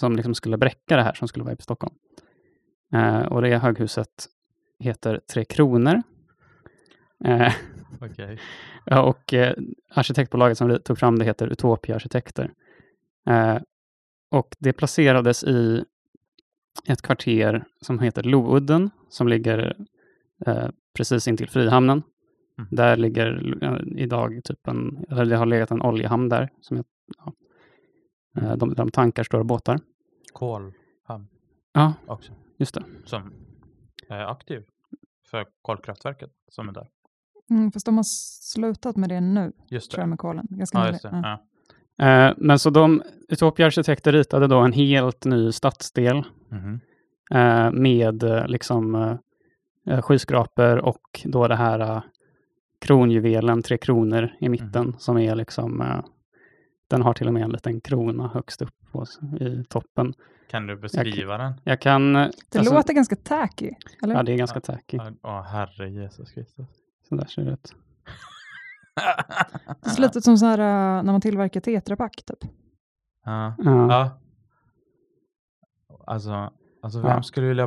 [0.00, 1.94] som liksom skulle bräcka det här som skulle vara i Stockholm.
[2.94, 4.26] Eh, och det höghuset
[4.78, 6.02] heter Tre Kronor.
[7.24, 7.52] Eh.
[8.84, 9.54] Ja, och eh,
[9.90, 12.52] arkitektbolaget som tog fram det heter Utopia Arkitekter.
[13.26, 13.58] Eh,
[14.30, 15.84] och det placerades i
[16.88, 19.76] ett kvarter som heter Loudden, som ligger
[20.46, 22.02] eh, precis intill Frihamnen.
[22.58, 22.68] Mm.
[22.70, 26.84] Där ligger eh, idag typ en, eller det har legat en oljehamn där, som är,
[27.18, 27.32] ja,
[28.56, 29.78] de, de tankar stora båtar.
[30.32, 31.28] Kolhamn
[31.72, 32.32] Ja, också.
[32.56, 32.84] just det.
[33.04, 33.32] Som
[34.08, 34.64] är aktiv
[35.30, 36.88] för kolkraftverket som är där.
[37.50, 40.02] Mm, fast de har slutat med det nu, Just tror det.
[40.02, 40.46] jag, med kolen.
[40.50, 41.20] Ganska Ja, just det.
[41.22, 41.40] Ja.
[41.96, 42.28] Ja.
[42.28, 46.16] Eh, men så de, Utopia Arkitekter ritade då en helt ny stadsdel
[47.30, 48.94] eh, med eh, liksom
[49.86, 52.02] eh, skyskrapor och då det här
[52.80, 56.02] kronjuvelen, Tre Kronor i mitten som är liksom
[56.88, 59.04] den har till och med en liten krona högst upp på,
[59.40, 60.14] i toppen.
[60.50, 61.52] Kan du beskriva den?
[61.64, 62.12] Jag kan...
[62.12, 63.70] Det alltså- låter ganska tacky,
[64.02, 64.14] eller?
[64.14, 64.96] Ja, det är ganska tacky.
[64.96, 66.79] Ja, Åh, herre Jesus Kristus.
[67.10, 67.74] Så där ser det ut.
[69.82, 72.50] Det ser lite ut som så här, äh, när man tillverkar tetrapack, typ.
[73.24, 73.54] ja.
[73.58, 73.86] Ja.
[73.88, 74.20] ja.
[76.06, 77.22] Alltså, alltså vem Ja.
[77.22, 77.64] skulle vilja...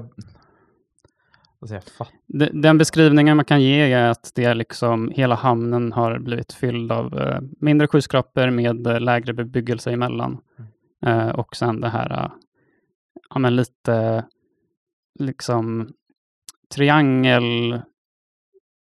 [1.61, 2.13] Alltså jag fattar.
[2.27, 6.53] De- Den beskrivningen man kan ge är att det är liksom hela hamnen har blivit
[6.53, 10.37] fylld av eh, mindre skyskrapor med eh, lägre bebyggelse emellan.
[11.05, 12.31] Eh, och sen det här, eh,
[13.29, 14.25] ja men lite
[15.19, 15.93] liksom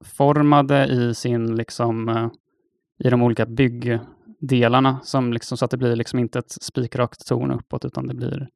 [0.01, 2.29] triangelformade i sin liksom eh,
[2.99, 7.51] i de olika byggdelarna som liksom så att det blir liksom inte ett spikrakt torn
[7.51, 8.49] uppåt utan det blir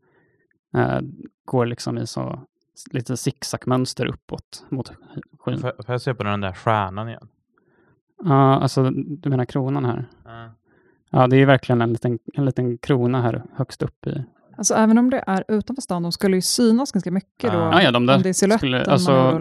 [0.75, 0.99] eh,
[1.45, 2.39] går liksom i så
[2.91, 4.91] lite zigzagmönster uppåt mot
[5.39, 5.60] skyn.
[5.60, 7.27] Får, får jag se på den där stjärnan igen?
[8.23, 10.05] Ja, alltså du menar kronan här?
[10.25, 10.51] Ja.
[11.12, 14.23] Ja, det är verkligen en liten, en liten krona här högst upp i.
[14.58, 17.58] Alltså även om det är utanför stan, de skulle ju synas ganska mycket då.
[17.58, 18.89] Ja, Ja, de där om det är siluetten skulle, man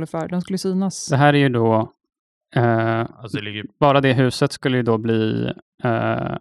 [0.02, 0.28] alltså, färg.
[0.28, 1.08] De skulle synas.
[1.08, 1.92] det här är ju då,
[2.56, 3.64] eh, Alltså det ligger...
[3.80, 5.52] bara det huset skulle ju då bli
[5.84, 6.36] eh,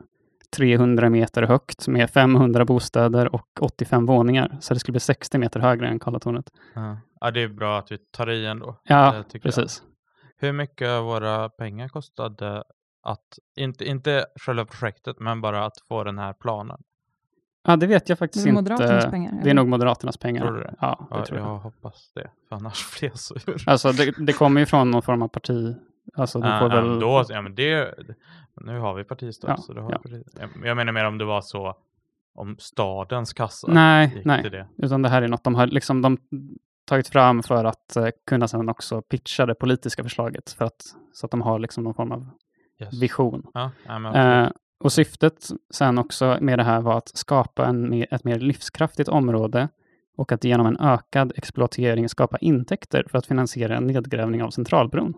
[0.56, 4.58] 300 meter högt med 500 bostäder och 85 våningar.
[4.60, 6.46] Så det skulle bli 60 meter högre än Karlatornet.
[6.76, 6.98] Ja.
[7.20, 8.80] ja, det är bra att vi tar i ändå.
[8.84, 9.56] Ja, Det tycker jag.
[9.56, 9.84] precis.
[10.38, 12.64] Hur mycket av våra pengar kostade
[13.04, 16.78] att, inte, inte själva projektet, men bara att få den här planen?
[17.64, 18.62] Ja, det vet jag Det faktiskt är inte.
[18.62, 19.32] Moderaternas pengar.
[19.32, 19.54] Det är eller?
[19.54, 20.42] nog Moderaternas pengar.
[20.42, 20.76] Tror du det?
[20.80, 21.48] Ja, det Ja, tror jag.
[21.48, 23.64] jag hoppas det, för annars blir jag så ur.
[23.70, 25.76] Alltså, det, det kommer ju från någon form av parti.
[26.16, 26.86] Alltså, Ja, får väl...
[26.90, 27.94] men då, ja, men det,
[28.62, 29.50] nu har vi partistöd.
[29.50, 30.48] Ja, så då har ja.
[30.66, 31.76] Jag- menar mer om det var så,
[32.36, 34.42] om stadens kassa Nej, gick nej.
[34.42, 34.68] till det.
[34.78, 36.18] Utan det här är något de har liksom de
[36.86, 40.50] tagit fram för att eh, kunna sedan också pitcha det politiska förslaget.
[40.52, 40.82] För att,
[41.14, 42.30] så att de har liksom någon form av
[42.82, 43.02] Yes.
[43.02, 43.48] vision.
[43.54, 44.50] Ja, ja, men Eh.
[44.84, 49.10] Och syftet sen också med det här var att skapa en, mer- ett mer livskraftigt
[49.10, 49.70] område
[50.18, 55.14] och att genom en ökad exploatering skapa intäkter för att finansiera en nedgrävning av Centralbron.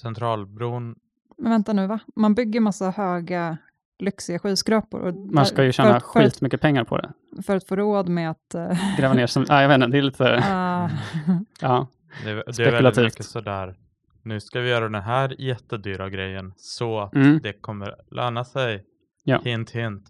[0.00, 0.94] Centralbron,
[1.38, 1.98] Men vänta nu, va?
[2.16, 3.56] Man bygger massa höga,
[3.98, 5.00] lyxiga skyskrapor.
[5.00, 7.12] Och Man ska ju för tjäna för, att, skitmycket pengar på det.
[7.42, 8.54] för att få råd med att...
[8.54, 10.90] eh, Gräva ner, som, ah, jag vet inte, det är lite, ah,
[11.60, 11.86] ja.
[12.24, 13.04] det, det är väldigt Spekulativt.
[13.04, 13.74] mycket sådär,
[14.22, 17.40] nu ska vi göra den här jättedyra grejen så att Mm.
[17.42, 18.84] det kommer löna sig.
[19.24, 19.40] Ja.
[19.44, 20.04] Hint, hint.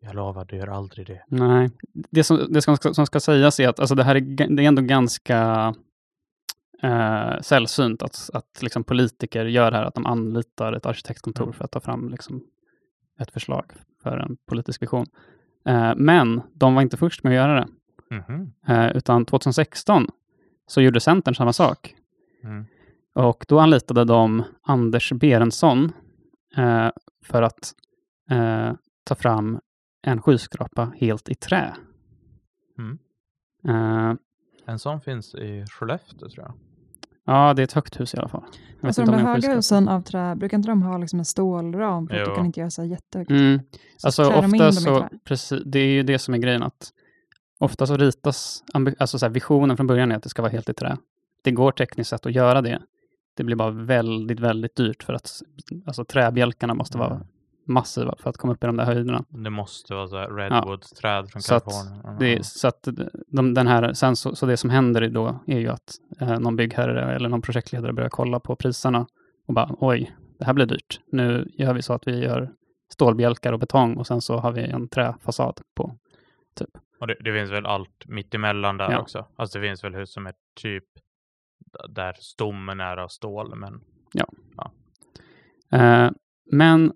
[0.00, 1.22] Jag lovar, du gör aldrig det.
[1.28, 4.20] Nej, det som, det som, ska, som ska sägas är att alltså det här är,
[4.56, 5.74] det är ändå ganska
[6.82, 11.52] eh, sällsynt att, att liksom politiker gör det här, att de anlitar ett arkitektkontor Mm.
[11.52, 12.44] för att ta fram liksom
[13.18, 13.64] ett förslag
[14.02, 15.06] för en politisk vision.
[15.66, 17.68] Eh, men de var inte först med att göra det,
[18.16, 18.52] Mhm.
[18.68, 20.08] eh, utan 2016
[20.66, 21.94] så gjorde Centern samma sak.
[22.44, 22.64] Mm.
[23.14, 25.92] Och då anlitade de Anders Berensson
[26.56, 26.88] eh,
[27.24, 27.72] för att
[28.30, 28.72] eh,
[29.04, 29.60] ta fram
[30.06, 31.76] en skyskrapa helt i trä.
[32.78, 32.98] Mm.
[33.68, 34.16] Eh,
[34.66, 36.54] En sån finns i Skellefteå tror jag.
[37.24, 38.44] ja, det är ett högt hus i alla fall.
[38.80, 40.68] Jag alltså inte de om där det är en höga husen av trä, brukar inte
[40.68, 43.30] de ha liksom en stålram för att du kan inte göra så jättehögt?
[43.30, 43.60] Mm.
[43.96, 46.92] Så Alltså ofta så, precis, det är ju det som är grejen att
[47.58, 48.64] ofta så ritas,
[48.98, 50.96] alltså så här, visionen från början är att det ska vara helt i trä.
[51.42, 52.82] Det går tekniskt sett att göra det.
[53.36, 55.42] Det blir bara väldigt, väldigt dyrt för att
[55.86, 57.26] alltså, träbjälkarna måste vara Mm.
[57.64, 59.24] Massiva för att komma upp i de där höjderna.
[59.28, 62.18] Det måste vara så här redwoodsträd från Så att Kalifornien.
[62.18, 62.88] Det, är- så att
[63.28, 66.56] de, den här, sen så, så det som händer då är ju att eh, någon
[66.56, 69.06] byggherre eller någon projektledare börjar kolla på priserna
[69.46, 71.00] och bara oj, det här blir dyrt.
[71.12, 72.52] Nu gör vi så att vi gör
[72.92, 75.96] stålbjälkar och betong och sen så har vi en träfasad på.
[76.54, 76.68] Typ.
[77.00, 78.98] Och det, det finns väl allt mitt emellan där Ja.
[79.00, 79.26] också.
[79.36, 80.84] Alltså det finns väl hus som är typ
[81.88, 83.80] där stommen är av stål, men
[85.72, 86.10] Eh,
[86.50, 86.92] men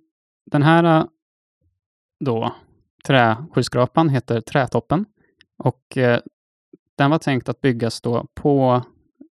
[0.47, 1.07] den här eh,
[2.21, 2.55] då
[3.07, 5.07] träskyskrapan heter Trätoppen
[5.57, 6.21] och eh,
[6.97, 8.83] den var tänkt att byggas då på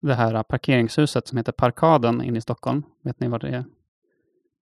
[0.02, 2.84] det här parkeringshuset som heter Parkaden inne i Stockholm.
[3.02, 3.66] Vet ni vad det är?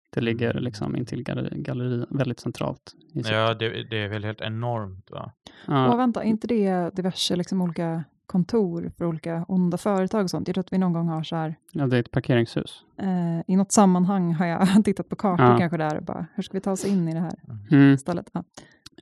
[0.09, 2.95] Det ligger liksom intill galleri, galleri väldigt centralt.
[3.13, 5.31] Ja, det, det är väl helt enormt va?
[5.67, 10.29] Ja, Och vänta, är inte det diverse liksom, olika kontor för olika onda företag och
[10.29, 10.47] sånt?
[10.47, 12.83] Jag tror att vi någon gång har så här, ja, det är ett parkeringshus.
[12.97, 15.57] eh, i något sammanhang har jag tittat på kartor Ja.
[15.57, 17.39] kanske där och bara, hur ska vi ta oss in i det här
[17.71, 17.97] Mm.
[17.97, 18.29] stället?
[18.33, 18.43] Ja.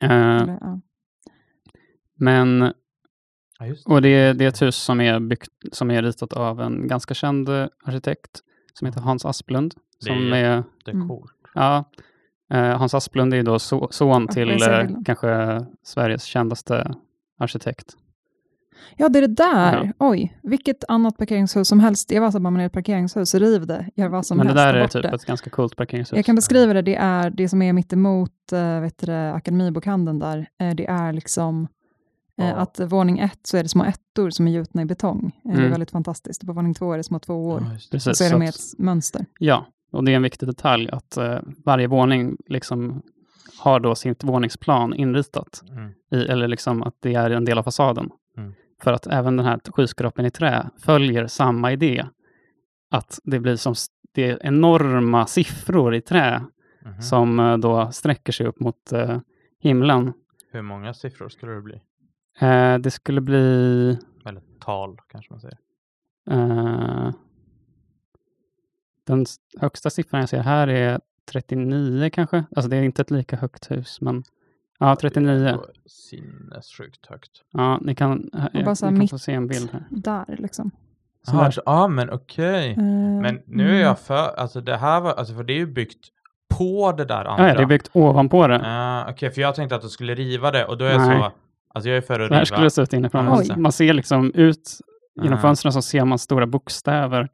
[0.01, 0.79] Eh, Eller, ja.
[2.15, 2.73] men
[3.59, 6.33] Ja, just Och det är, det är ett hus som är, byggt, som är ritat
[6.33, 7.49] av en ganska känd
[7.83, 8.39] arkitekt
[8.73, 9.73] som heter Hans Asplund.
[9.99, 11.07] Det Som är- är, Det är Mm.
[11.07, 11.31] coolt.
[11.53, 11.83] ja,
[12.53, 16.95] eh, Hans Asplund är då so, son till eh, kanske Sveriges kändaste
[17.39, 17.97] arkitekt.
[18.97, 19.83] Ja, det är det där.
[19.99, 20.07] Ja.
[20.09, 22.11] Oj, vilket annat parkeringshus som helst.
[22.11, 24.53] Jag var så bara, man är ett parkeringshus, riv det, gör vad som Men det
[24.53, 24.65] helst.
[24.65, 25.09] där ta är bort typ det.
[25.15, 26.15] ett ganska coolt parkeringshus.
[26.15, 28.31] Jag kan beskriva det, det är det som är mitt emot
[28.81, 30.47] vet du, det, Akademibokhandeln där.
[30.61, 31.67] Eh, det är liksom
[32.41, 32.53] eh, Ja.
[32.55, 35.31] att våning ett så är det små ettor som är gjutna i betong.
[35.45, 35.71] Eh, Det är Mm.
[35.71, 36.45] väldigt fantastiskt.
[36.45, 37.61] På våning två är det små tvåor.
[37.67, 37.95] Ja, just det.
[37.95, 39.25] Precis, och så är det med ett mönster.
[39.39, 43.01] Ja, och det är en viktig detalj att eh, varje våning liksom
[43.59, 45.61] har då sitt våningsplan inritat.
[45.69, 45.91] Mm.
[46.11, 48.09] i, eller liksom att det är en del av fasaden.
[48.83, 48.85] Mm.
[48.85, 52.05] För att även den här skyskrapan i trä följer samma idé.
[52.91, 53.75] Att det blir som
[54.13, 56.41] det är enorma siffror i trä
[56.85, 57.01] Mhm.
[57.01, 59.19] som eh, då sträcker sig upp mot eh,
[59.59, 60.13] himlen.
[60.51, 61.81] Hur många siffror skulle det bli?
[62.39, 65.57] Eh, det skulle bli Eller tal kanske man säger.
[66.29, 67.11] eh,
[69.07, 69.25] den
[69.59, 70.99] högsta siffran jag ser här är
[71.31, 72.43] 39 kanske.
[72.55, 74.23] Alltså det är inte ett lika högt hus, men
[74.79, 75.47] ja, Det är 39.
[75.47, 77.31] ändå Sinnessjukt högt.
[77.53, 79.83] Ja, ni kan, eh, bara ni så här kan få se en bild här.
[79.89, 80.71] Där liksom.
[81.27, 81.51] Så Ja, där.
[81.51, 82.71] så- ja, men okej.
[82.71, 82.77] Eh,
[83.21, 83.81] Men nu är mm.
[83.81, 86.07] jag för, alltså det här var, alltså för det är ju byggt
[86.57, 87.47] på det där andra.
[87.49, 88.61] Ja, det är byggt ovanpå det.
[88.65, 91.31] Ah, Okej, för jag tänkte att du skulle riva det och då är jag så,
[91.73, 92.45] alltså jag är för att Så här riva.
[92.45, 93.25] skulle det se ut inifrån.
[93.25, 93.53] Man, Oj.
[93.57, 94.79] man ser liksom ut
[95.21, 95.41] genom Ah.
[95.41, 97.29] fönstren så ser man stora bokstäver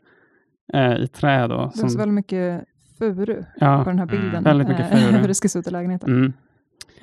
[0.73, 1.57] eh, i trä då.
[1.57, 2.63] Det är så Som, väldigt mycket
[2.99, 4.21] furu ja, på den här Mm.
[4.21, 4.43] bilden.
[4.43, 5.17] Väldigt mycket eh, furu.
[5.21, 6.09] hur det ska se ut i lägenheten.
[6.09, 6.33] mm,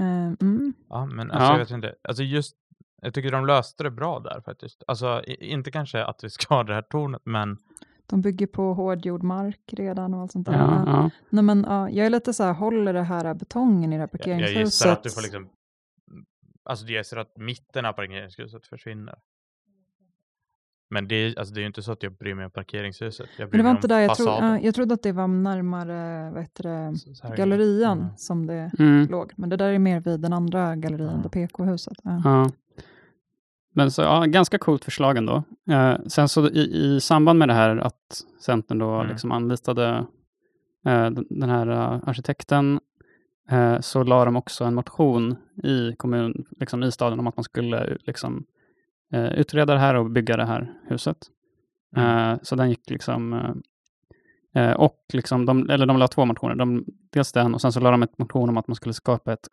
[0.01, 0.75] mm.
[0.89, 1.53] Ja, men alltså Ja.
[1.53, 1.95] jag vet inte.
[2.09, 2.57] Alltså just,
[3.03, 4.83] jag tycker de löste det bra där faktiskt.
[4.87, 7.59] Alltså i- inte kanske att vi ska ha det här tornet, men
[8.07, 10.53] De bygger på hårdgjord mark redan och allt sånt där.
[10.55, 11.11] ja, ja.
[11.31, 14.09] Nej, men, ja, jag är lite så här, håller det här betongen i det här
[14.13, 14.65] jag, jag parkeringshuset?
[14.65, 15.49] gissar att du får liksom,
[16.65, 19.19] alltså jag gissar att mitten av parkeringshuset försvinner.
[20.91, 23.29] Men det är, alltså det är ju inte så att jag bryr mig om parkeringshuset.
[23.39, 25.13] Jag Men bryr det var mig inte om där, jag, tro, jag trodde att det
[25.13, 28.17] var närmare vad heter det, Så- gallerian Ja.
[28.17, 29.33] som det Mm, låg.
[29.37, 31.97] Men det där är mer vid den andra gallerian, det PK-huset.
[32.03, 32.21] Ja.
[32.25, 32.51] ja.
[33.75, 35.43] Men så, ja, ganska coolt förslag ändå.
[35.71, 36.61] Eh, sen så i,
[36.97, 39.07] i samband med det här att Centern då Mm.
[39.09, 40.07] liksom anlitade
[40.87, 42.81] eh, den, här eh, arkitekten
[43.51, 47.45] eh, så la de också en motion i kommun, liksom i staden om att man
[47.45, 48.45] skulle liksom,
[49.13, 51.17] eh, utreda det här och bygga det här huset.
[51.97, 52.33] Mm.
[52.33, 53.55] Eh, så den gick liksom, eh,
[54.63, 57.81] eh, och liksom, de, eller de la två motioner, de, dels den och sen så
[57.81, 59.49] la de ett motion om att man skulle skapa ett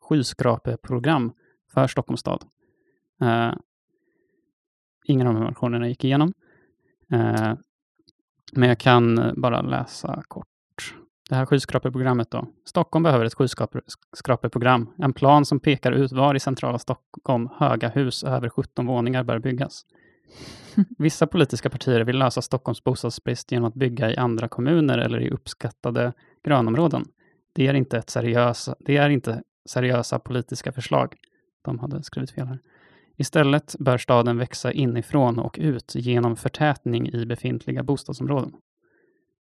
[0.00, 1.32] skyskrapeprogram
[1.72, 2.44] för Stockholms stad.
[3.20, 3.52] Eh,
[5.04, 6.32] ingen av de här motionerna gick igenom.
[7.12, 7.54] Eh,
[8.52, 10.49] men jag kan bara läsa kort.
[11.30, 12.46] Det här skyskrapeprogrammet då.
[12.64, 14.92] Stockholm behöver ett skyskrapeprogram.
[14.98, 19.38] En plan som pekar ut var i centrala Stockholm höga hus över 17 våningar bör
[19.38, 19.82] byggas.
[20.98, 25.30] Vissa politiska partier vill lösa Stockholms bostadsbrist genom att bygga i andra kommuner eller i
[25.30, 26.12] uppskattade
[26.44, 27.04] grönområden.
[27.52, 31.14] Det är inte, ett seriösa, det är inte seriösa politiska förslag.
[31.62, 32.58] De hade skrivit fel här.
[33.16, 38.52] Istället bör staden växa inifrån och ut genom förtätning i befintliga bostadsområden.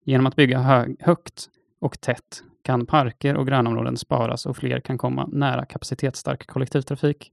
[0.04, 4.98] Genom att bygga hög, högt och tätt kan parker och grönområden sparas och fler kan
[4.98, 7.32] komma nära kapacitetsstark kollektivtrafik.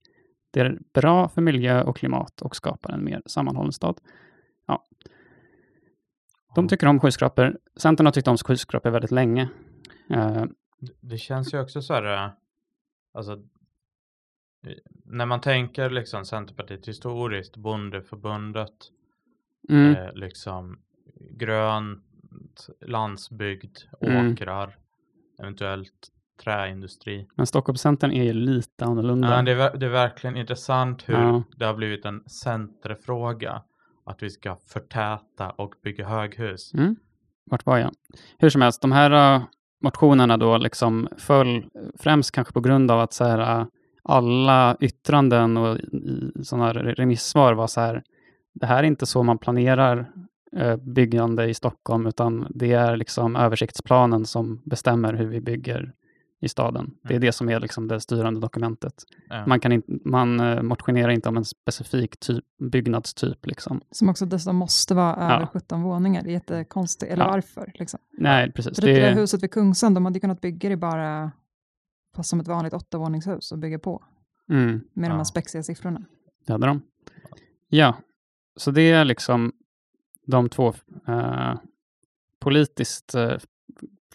[0.52, 4.02] Det är bra för miljö och klimat och skapar en mer sammanhållen stad.
[4.66, 4.86] Ja.
[6.56, 7.58] De tycker om skyskrapor.
[7.76, 9.50] Centern har tyckt om skyskrapor väldigt länge.
[10.10, 10.44] Eh,
[11.02, 12.32] Det- känns ju också så här, eh,
[13.14, 13.38] alltså
[15.06, 18.74] när man tänker liksom Centerpartiet historiskt, bondeförbundet,
[19.70, 20.80] mm, eh, liksom
[21.32, 22.04] grönt,
[22.86, 24.32] landsbygd, Mm.
[24.34, 24.76] åkrar,
[25.40, 26.12] eventuellt
[26.44, 27.28] träindustri.
[27.36, 29.36] men Stockholmscentern är ju lite annorlunda.
[29.36, 31.44] Ja, det, är, det är verkligen intressant hur Ja.
[31.58, 33.62] det har blivit en centerfråga
[34.06, 36.74] att vi ska förtäta och bygga höghus.
[36.74, 36.96] Mm.
[37.46, 37.92] Vart var jag?
[38.38, 39.44] Hur som helst, de här uh,
[39.82, 41.66] motionerna då liksom föll
[42.00, 43.66] främst kanske på grund av att så här, uh,
[44.04, 45.78] alla yttranden och
[46.44, 48.04] sådana remissvar var så här,
[48.54, 50.12] det här är inte så man planerar
[50.80, 55.94] byggande i Stockholm, utan det är liksom översiktsplanen som bestämmer hur vi bygger
[56.42, 56.94] i staden.
[57.02, 57.22] Det är Mm.
[57.22, 58.94] det som är liksom det styrande dokumentet.
[59.30, 59.46] Ja.
[59.48, 63.46] Man, kan inte, man eh, motionerar inte om en specifik typ, byggnadstyp.
[63.46, 63.82] Liksom.
[63.92, 65.48] Som också dessutom måste vara över Ja.
[65.54, 66.24] 17 våningar.
[66.24, 67.12] Det är jättekonstigt.
[67.12, 67.32] Eller Ja.
[67.32, 67.72] varför?
[67.76, 68.00] Liksom.
[68.18, 68.76] Nej, precis.
[68.76, 71.32] För typ det där Det, huset vid Kungsan, de hade kunnat bygga det bara
[72.16, 74.04] fast som ett vanligt åttavåningshus och bygga på
[74.50, 76.06] mm, med de här spexiga siffrorna.
[76.46, 76.82] det hade de.
[77.70, 77.94] Ja,
[78.56, 79.52] så det är liksom
[80.26, 80.74] de två
[81.08, 81.54] eh,
[82.40, 83.38] politiskt eh,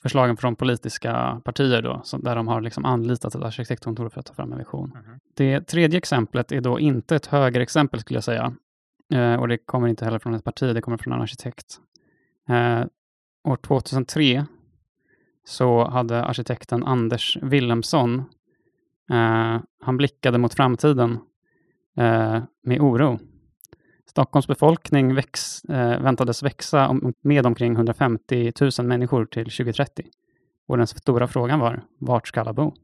[0.03, 4.27] förslagen från politiska partier då, så där de har liksom anlitat ett arkitektkontor för att
[4.27, 4.93] ta fram en vision.
[4.95, 5.21] Mhm.
[5.35, 8.55] Det tredje exemplet är då inte ett högerexempel skulle jag säga.
[9.13, 11.81] Eh, och det kommer inte heller från ett parti, det kommer från en arkitekt.
[12.49, 12.85] Eh,
[13.45, 14.47] år 2003
[15.45, 18.19] så hade arkitekten Anders Wilhelmsson,
[19.11, 21.19] eh, han blickade mot framtiden
[21.97, 23.19] eh, med oro.
[24.11, 30.07] Stockholms befolkning väx, eh, väntades växa om, med omkring 150 000 människor till 2030.
[30.69, 32.75] Och den stora frågan var, vart ska alla bo?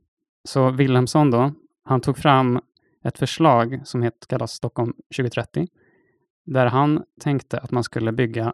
[0.44, 1.52] Så Wilhelmsson då,
[1.84, 2.60] han tog fram
[3.04, 5.66] ett förslag som kallas Stockholm 2030,
[6.44, 8.52] där han tänkte att man skulle bygga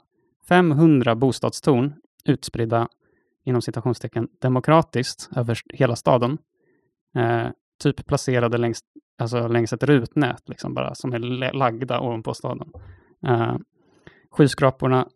[0.48, 1.94] 500 bostadstorn
[2.24, 2.88] utspridda
[3.44, 6.38] inom citationstecken demokratiskt över hela staden.
[7.16, 7.46] Eh,
[7.82, 8.80] typ placerade längs,
[9.18, 12.68] alltså längs ett rutnät, liksom bara, som är la- lagda ovanpå staden.
[13.26, 13.54] Eh,
[14.30, 15.08] skyskraporna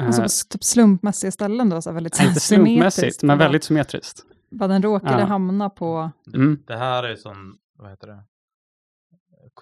[0.00, 3.22] eh, Alltså typ slumpmässiga ställen då, så väldigt inte slumpmässigt, symmetriskt.
[3.22, 4.22] men Bara- väldigt symmetriskt.
[4.50, 5.26] Bara den råkade Ja.
[5.26, 6.10] hamna på...
[6.34, 6.62] Mm.
[6.66, 8.22] Det här är som, vad heter det?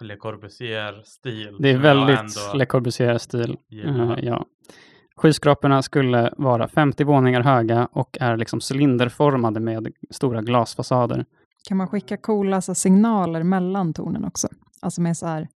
[0.01, 1.57] Le Corbusier-stil.
[1.61, 3.57] Det är väldigt ändå Le Corbusier-stil.
[3.85, 4.47] Eh, ja.
[5.17, 11.25] Skyskraporna skulle vara 50 våningar höga och är liksom cylinderformade med stora glasfasader.
[11.69, 14.49] Kan man skicka coola så här, signaler mellan tornen också?
[14.83, 15.49] Alltså med så här,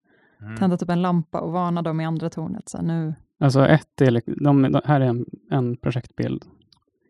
[0.43, 0.57] Mm.
[0.57, 2.69] tända typ en lampa och varna dem i andra tornet.
[2.69, 6.45] Så här, nu, Alltså ett är, de, de, här är en, en projektbild.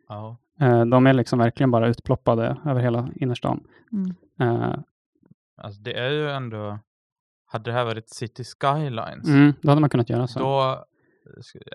[0.09, 0.37] Ja.
[0.61, 3.65] Eh, de är liksom verkligen bara utploppade över hela innerstan.
[3.93, 4.17] mm.
[4.63, 4.79] Eh,
[5.57, 6.79] Alltså det är ju ändå,
[7.47, 10.39] hade det här varit City Skylines, mm, då hade man kunnat göra så.
[10.39, 10.85] då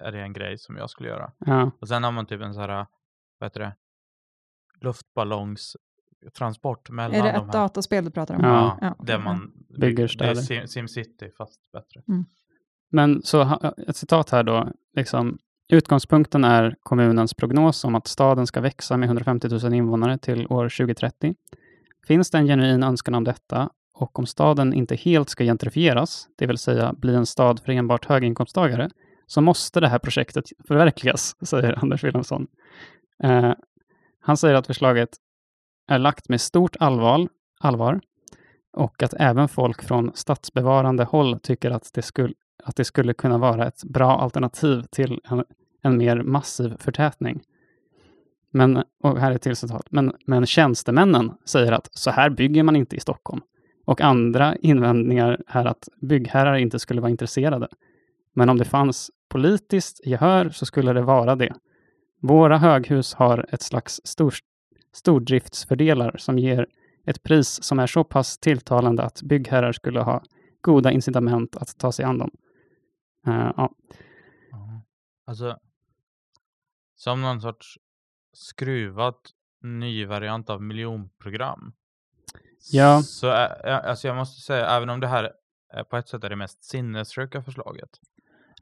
[0.02, 1.32] är det en grej som jag skulle göra.
[1.38, 2.86] Ja, Och sen har man typ en sån här,
[3.40, 3.76] vad heter det,
[6.24, 7.52] luftballongstransport mellan Är det de ett här.
[7.52, 8.44] dataspel du pratar om?
[8.44, 8.78] Ja.
[8.82, 10.36] Ja, där man Bygger Det är städer.
[10.36, 12.02] Sim, SimCity fast bättre.
[12.92, 14.70] Men så ett citat här då.
[14.96, 15.38] Liksom,
[15.70, 20.70] utgångspunkten är kommunens prognos om att staden ska växa med 150 000 invånare till år
[20.70, 21.36] 2030.
[22.08, 26.48] Finns det en genuin önskan om detta och om staden inte helt ska gentrifieras, det
[26.48, 28.90] vill säga bli en stad för enbart höginkomsttagare,
[29.28, 32.48] så måste det här projektet förverkligas, säger Anders Wilhelmsson.
[33.24, 33.54] Eh,
[34.22, 35.10] han säger att förslaget
[35.88, 37.28] är lagt med stort allvar,
[37.60, 38.02] allvar
[38.74, 43.38] och att även folk från stadsbevarande håll tycker att det, skulle, att det skulle kunna
[43.38, 45.44] vara ett bra alternativ till en,
[45.82, 47.42] en mer massiv förtätning.
[48.52, 52.64] Men, och här är ett till citat, men, men tjänstemännen säger att så här bygger
[52.64, 53.42] man inte i Stockholm.
[53.86, 57.68] Och andra invändningar är att byggherrar inte skulle vara intresserade.
[58.34, 61.54] Men om det fanns politiskt gehör så skulle det vara det.
[62.22, 64.34] Våra höghus har ett slags stor,
[64.94, 66.68] stordriftsfördelar som ger
[67.06, 70.24] ett pris som är så pass tilltalande att byggherrar skulle ha
[70.62, 72.32] goda incitament att ta sig an dem.
[73.28, 73.74] Eh, ja.
[75.26, 75.58] Alltså,
[76.96, 77.78] som någon sorts
[78.34, 79.16] skruvad
[79.62, 81.74] ny variant av miljonprogram.
[82.72, 83.02] Ja.
[83.02, 85.32] Så alltså jag måste säga, även om det här
[85.70, 87.90] är på ett sätt är det mest sinnessjuka förslaget.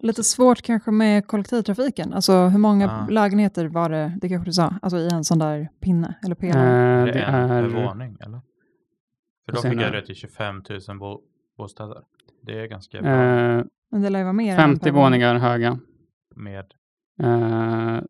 [0.04, 2.14] Lite svårt kanske med kollektivtrafiken.
[2.14, 3.08] Alltså hur många Ja.
[3.14, 6.64] lägenheter var det, det kanske du sa, alltså i en sån där pinne eller pelare?
[6.70, 8.41] Eh, Är det det en per är, våning eller?
[9.45, 11.22] För då fick jag det till 25 000 bo-
[11.58, 12.02] bostäder.
[12.43, 14.91] Det är ganska bra eh, Men det lär ju vara mer än en 50 per
[14.91, 15.04] våning.
[15.04, 15.80] våningar höga.
[16.36, 16.66] med
[17.24, 18.02] Eh,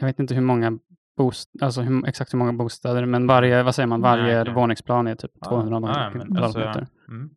[0.00, 0.78] jag vet inte hur många
[1.16, 4.54] bost alltså hur, exakt hur många bostäder, men varje, vad säger man, Nej, varje okej.
[4.54, 6.18] våningsplan är typ Ja, 200 ja, alltså,
[6.58, 6.86] kvadratmeter.
[7.08, 7.30] mm.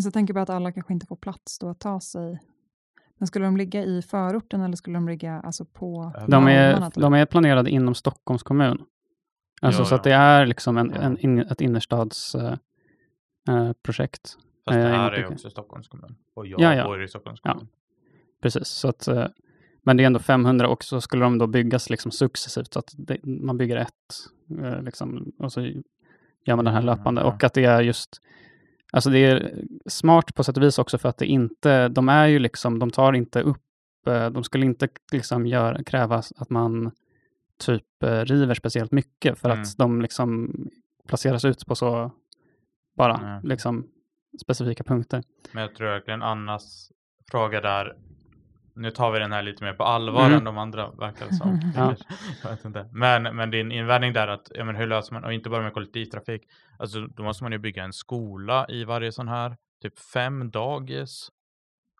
[0.00, 2.40] Så jag tänker bara att alla kanske inte får plats då att ta sig.
[3.18, 6.80] Men skulle de ligga i förorten eller skulle de ligga alltså på De De är,
[6.90, 6.94] typ?
[6.94, 8.84] de är planerade inom Stockholms kommun.
[9.62, 9.98] Alltså Ja, så ja.
[9.98, 12.60] att det är liksom en, en, in, ett innerstadsprojekt.
[13.48, 14.36] Eh, projekt.
[14.64, 15.34] Fast det Eh, här är ju okej.
[15.34, 16.16] också Stockholms kommun.
[16.34, 16.84] Och jag Ja, ja.
[16.84, 17.52] bor i Stockholms Ja.
[17.52, 17.68] kommun.
[18.42, 19.26] Precis, så att, eh,
[19.82, 22.94] men det är ändå 500 och så skulle de då byggas liksom successivt så att
[22.98, 23.90] det, man bygger ett
[24.62, 25.60] eh, liksom, och så
[26.44, 27.26] gör man den här Mm, löpande ja.
[27.26, 28.20] och att det är just
[28.96, 32.26] Alltså det är smart på sätt och vis också för att det inte, de är
[32.26, 36.90] ju liksom, de tar inte upp, eh, de skulle inte liksom göra, kräva att man
[37.58, 39.62] typ eh, river speciellt mycket för Mm.
[39.62, 40.54] att de liksom
[41.08, 42.10] placeras ut på så
[42.96, 43.40] bara Nej.
[43.42, 43.86] liksom
[44.42, 45.22] specifika punkter.
[45.52, 46.92] Men jag tror verkligen Annas
[47.30, 47.96] fråga där
[48.76, 50.38] nu tar vi den här lite mer på allvar Mm.
[50.38, 51.60] än de andra verkar som.
[51.76, 51.94] Ja.
[52.42, 52.88] Jag vet inte.
[52.92, 55.72] Men, men din invändning där att, ja men hur löser man, och inte bara med
[55.72, 56.42] kollektivtrafik,
[56.78, 61.28] alltså då måste man ju bygga en skola i varje sån här, typ fem dagis.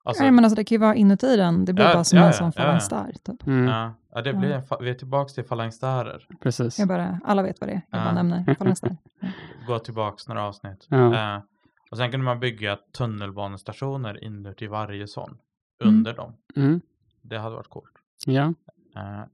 [0.05, 2.19] Alltså, Nej, men alltså, det kan ju vara inuti den, det blir Ja, bara som
[2.19, 2.63] ja, en sån ja, ja.
[2.65, 3.13] falanstär.
[3.25, 3.47] Typ.
[3.47, 3.69] Mm,
[4.15, 6.27] ja, det blir, en vi är tillbaka till falangstärer.
[6.43, 6.79] Precis.
[6.79, 8.97] Jag bara, alla vet vad det är, jag bara nämner falanstär.
[9.67, 10.87] Gå tillbaks några avsnitt.
[10.91, 11.35] Ja.
[11.37, 11.43] Eh,
[11.91, 15.39] och sen kunde man bygga tunnelbanestationer inuti varje sån,
[15.85, 15.95] Mm.
[15.95, 16.37] under dem.
[16.57, 16.81] Mm,
[17.23, 17.93] Det hade varit coolt.
[18.27, 18.55] ja.
[18.97, 19.25] Eh,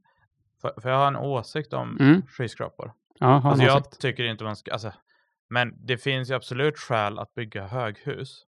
[0.60, 2.22] för, för jag har en åsikt om Mm.
[2.26, 2.92] skyskrapor.
[3.18, 4.00] Ja, Alltså jag åsikt.
[4.00, 4.92] tycker inte man ska, alltså,
[5.48, 8.46] men det finns ju absolut skäl att bygga höghus.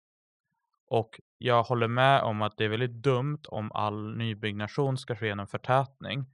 [0.86, 5.26] Och jag håller med om att det är väldigt dumt om all nybyggnation ska ske
[5.26, 6.26] genom förtätning.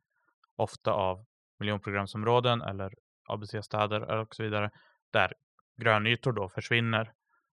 [0.56, 1.24] Ofta av
[1.59, 2.94] miljonprogramsområden eller
[3.28, 4.70] ABC-städer och så vidare.
[5.11, 5.32] Där
[5.76, 7.12] grönytor då försvinner.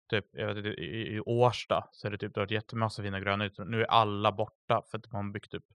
[0.10, 3.04] Typ, jag vet, inte, i, I Årsta så är det typ det har varit jättemassa
[3.04, 3.66] fina grönytor.
[3.66, 5.66] Nu är alla borta för att man har byggt upp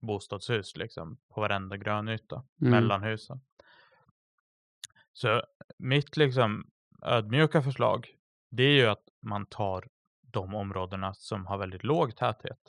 [0.00, 2.70] bostadshus liksom på varenda grönyta Mm.
[2.70, 3.40] mellan husen.
[5.12, 5.42] Så
[5.78, 6.70] mitt liksom
[7.02, 8.14] ödmjuka förslag
[8.50, 9.88] det är ju att man tar
[10.20, 12.60] de områdena som har väldigt låg täthet.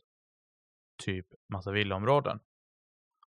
[1.03, 2.39] Typ massa villaområden.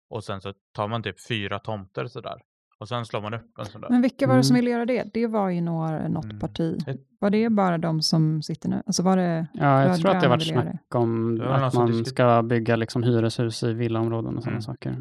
[0.08, 2.42] Och sen så tar man typ fyra tomter sådär.
[2.80, 3.90] Och sen slår man upp en sån där.
[3.90, 4.66] Men vilka var det som Mm.
[4.66, 5.14] ville göra det?
[5.14, 6.40] Det var ju några, något Mm.
[6.40, 6.78] parti.
[7.20, 8.84] Var det bara de som sitter nu?
[8.86, 11.56] Alltså var det, Ja, jag tror att det har varit vill göra snack om Det
[11.56, 14.62] att man ska bygga liksom hyreshus i villaområden och sådana Mm.
[14.62, 14.96] saker.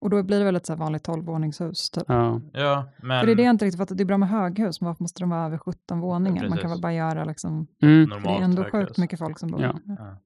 [0.00, 2.04] och då blir det väl ett så här vanligt tolvvåningshus typ.
[2.08, 4.28] Ja, Ja, men För det är det jag inte riktigt fattar, det är bra med
[4.28, 6.48] höghus, men varför måste de vara över 17 våningar?
[6.48, 8.72] Man kan väl bara göra liksom, mm, det normalt är ändå höghus.
[8.88, 9.74] sjukt mycket folk som bor Ja.
[9.86, 10.16] Ja.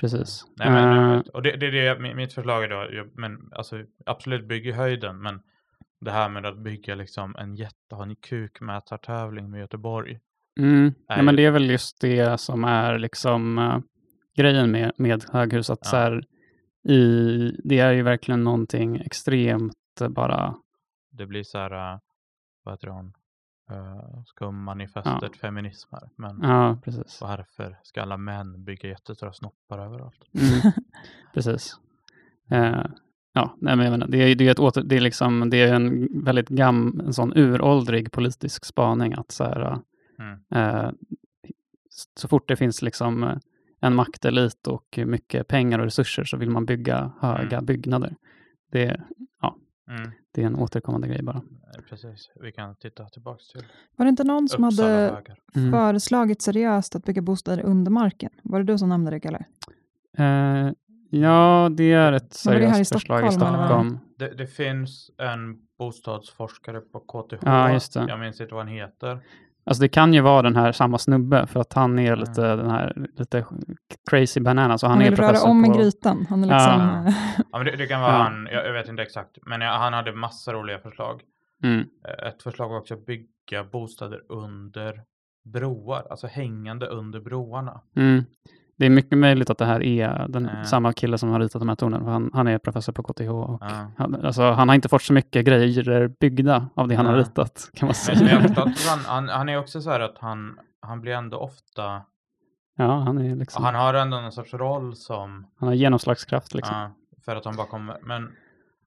[0.00, 0.44] precis.
[0.56, 1.28] Nej, men, vet.
[1.28, 4.70] och det, det är det mi- mitt förslag är då, jag- men alltså absolut bygga
[4.70, 5.40] i höjden, men
[6.04, 10.20] det här med att bygga liksom en jätte, ha en kukmätartävling med Göteborg.
[10.60, 10.94] Mm.
[11.08, 13.78] Ja, men det är väl just det som är liksom eh,
[14.36, 15.70] grejen med, med höghus.
[15.70, 15.90] Att Ja.
[15.90, 16.24] så här,
[16.88, 20.54] i, det är ju verkligen någonting extremt eh, bara...
[21.10, 21.98] Det blir så här, uh,
[22.64, 23.06] vad heter hon,
[23.72, 26.08] uh, skummanifestet feminism här.
[26.16, 27.18] Men Ja, precis.
[27.20, 30.24] varför ska alla män bygga jättestora snoppar överallt?
[30.34, 30.72] Mm.
[31.34, 31.74] precis.
[32.50, 32.84] Eh,
[33.34, 35.56] ja, nej, men jag menar, det är, det är, ett åter, det är, liksom, det
[35.62, 39.78] är en väldigt gam, en sån uråldrig politisk spaning att så här,
[40.18, 40.38] Mm.
[40.54, 40.90] Eh,
[42.16, 43.36] så fort det finns liksom eh,
[43.80, 48.16] en maktelit och mycket pengar och resurser så vill man bygga höga byggnader.
[48.72, 49.04] Det, är-
[49.90, 50.10] Mm.
[50.32, 51.36] det är en återkommande grej bara.
[51.76, 53.66] eh, Precis, vi kan titta tillbaka till
[53.96, 55.38] Var det inte någon som Uppsala hade högar.
[55.56, 55.72] Mm.
[55.72, 58.30] föreslagit seriöst att bygga bostäder under marken?
[58.42, 59.44] Var det du som nämnde det, Kalle?
[60.18, 60.72] Eh,
[61.20, 63.98] ja, det är ett här i seriöst förslag i Stockholm.
[64.18, 67.36] Det, det finns en bostadsforskare på KTH.
[67.42, 68.06] Ja, just det.
[68.08, 69.20] Jag minns inte vad han heter.
[69.66, 72.18] Alltså det kan ju vara den här samma snubbe för att han är Mm.
[72.20, 73.46] lite den här lite
[74.10, 74.78] crazy banana.
[74.78, 75.78] Så han, Han är vill röra professor om i på...
[75.78, 76.26] grytan.
[76.30, 76.54] Han är Ja.
[76.54, 76.80] liksom...
[77.06, 78.18] eh, Ja, men det, det kan vara Ja.
[78.18, 79.38] han, jag, jag vet inte exakt.
[79.42, 81.20] Men jag, han hade massa roliga förslag.
[81.62, 81.80] Mm.
[82.08, 85.02] Eh, Ett förslag var också att bygga bostäder under
[85.44, 87.80] broar, alltså hängande under broarna.
[87.96, 88.24] Mm.
[88.76, 90.62] Det är mycket möjligt att det här är den, Eh.
[90.62, 92.04] samma kille som har ritat de här tornen.
[92.06, 93.28] Han, han är professor på KTH.
[93.30, 93.90] Och Ja.
[93.96, 97.20] han, alltså, han har inte fått så mycket grejer byggda av det han har Nej.
[97.22, 97.70] ritat.
[97.74, 98.42] Kan man Men, men säga.
[98.42, 102.02] förstår att han, han, han är också så här att han, han blir ändå ofta,
[102.76, 103.64] Ja, han är liksom...
[103.64, 106.76] han har ändå någon sorts roll som, Han har genomslagskraft liksom.
[106.76, 106.90] ja,
[107.24, 108.30] för att han bara kommer, men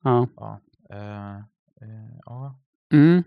[0.04, 0.28] Ja.
[0.36, 0.60] ja,
[0.90, 2.56] eh, eh, ja.
[2.94, 3.24] Mm.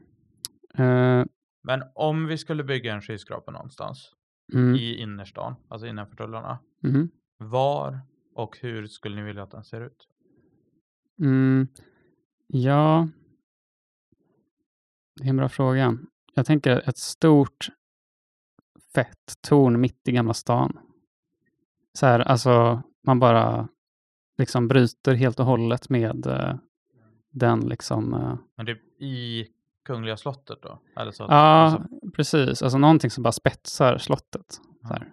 [0.79, 1.25] Eh,
[1.63, 4.13] Men om vi skulle bygga en skyskrapa någonstans
[4.53, 4.75] mm.
[4.75, 7.09] i innerstan, alltså innanför tullarna, Mm.
[7.39, 8.01] var
[8.35, 10.09] och hur skulle ni vilja att den ser ut?
[11.21, 11.69] Mm.
[12.47, 13.09] Ja.
[15.17, 15.99] Det är en bra fråga.
[16.35, 17.69] Jag tänker ett stort
[18.95, 20.79] fett torn mitt i Gamla stan.
[21.99, 23.69] Så här, alltså man bara
[24.39, 26.55] liksom bryter helt och hållet med eh,
[27.31, 29.49] den liksom eh, Men det är i
[29.95, 30.79] Kungliga slottet då?
[30.97, 31.83] Eller så att, Ja, alltså,
[32.17, 32.63] precis.
[32.63, 34.61] Alltså någonting som bara spetsar slottet.
[34.83, 35.09] Så här.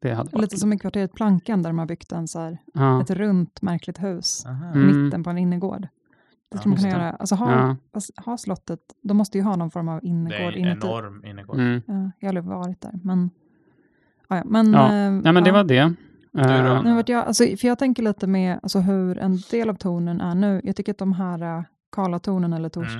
[0.00, 0.42] Det hade varit...
[0.42, 3.02] Lite som i kvarteret Plankan där de har byggt en så här, ja.
[3.02, 4.74] ett runt märkligt hus aha.
[4.74, 5.04] i Mm.
[5.04, 5.80] mitten på en innergård.
[5.82, 5.88] Det
[6.50, 7.10] Ja, skulle man kunna göra.
[7.12, 8.00] Alltså ha, Ja.
[8.24, 10.86] ha slottet, de måste ju ha någon form av Det är innergård en inuti.
[10.86, 11.56] enorm innergård.
[11.58, 11.82] Mm.
[11.86, 13.30] Ja, jag har aldrig varit där, men...
[14.28, 14.86] Ja, ja, men, Ja.
[14.88, 15.52] eh, ja, men det ja.
[15.52, 15.94] var det.
[16.38, 19.74] Eh, Men vet jag, alltså, för jag tänker lite med alltså, hur en del av
[19.74, 20.60] tonen är nu.
[20.64, 22.92] Jag tycker att de här uh, Karlatornen eller Mm.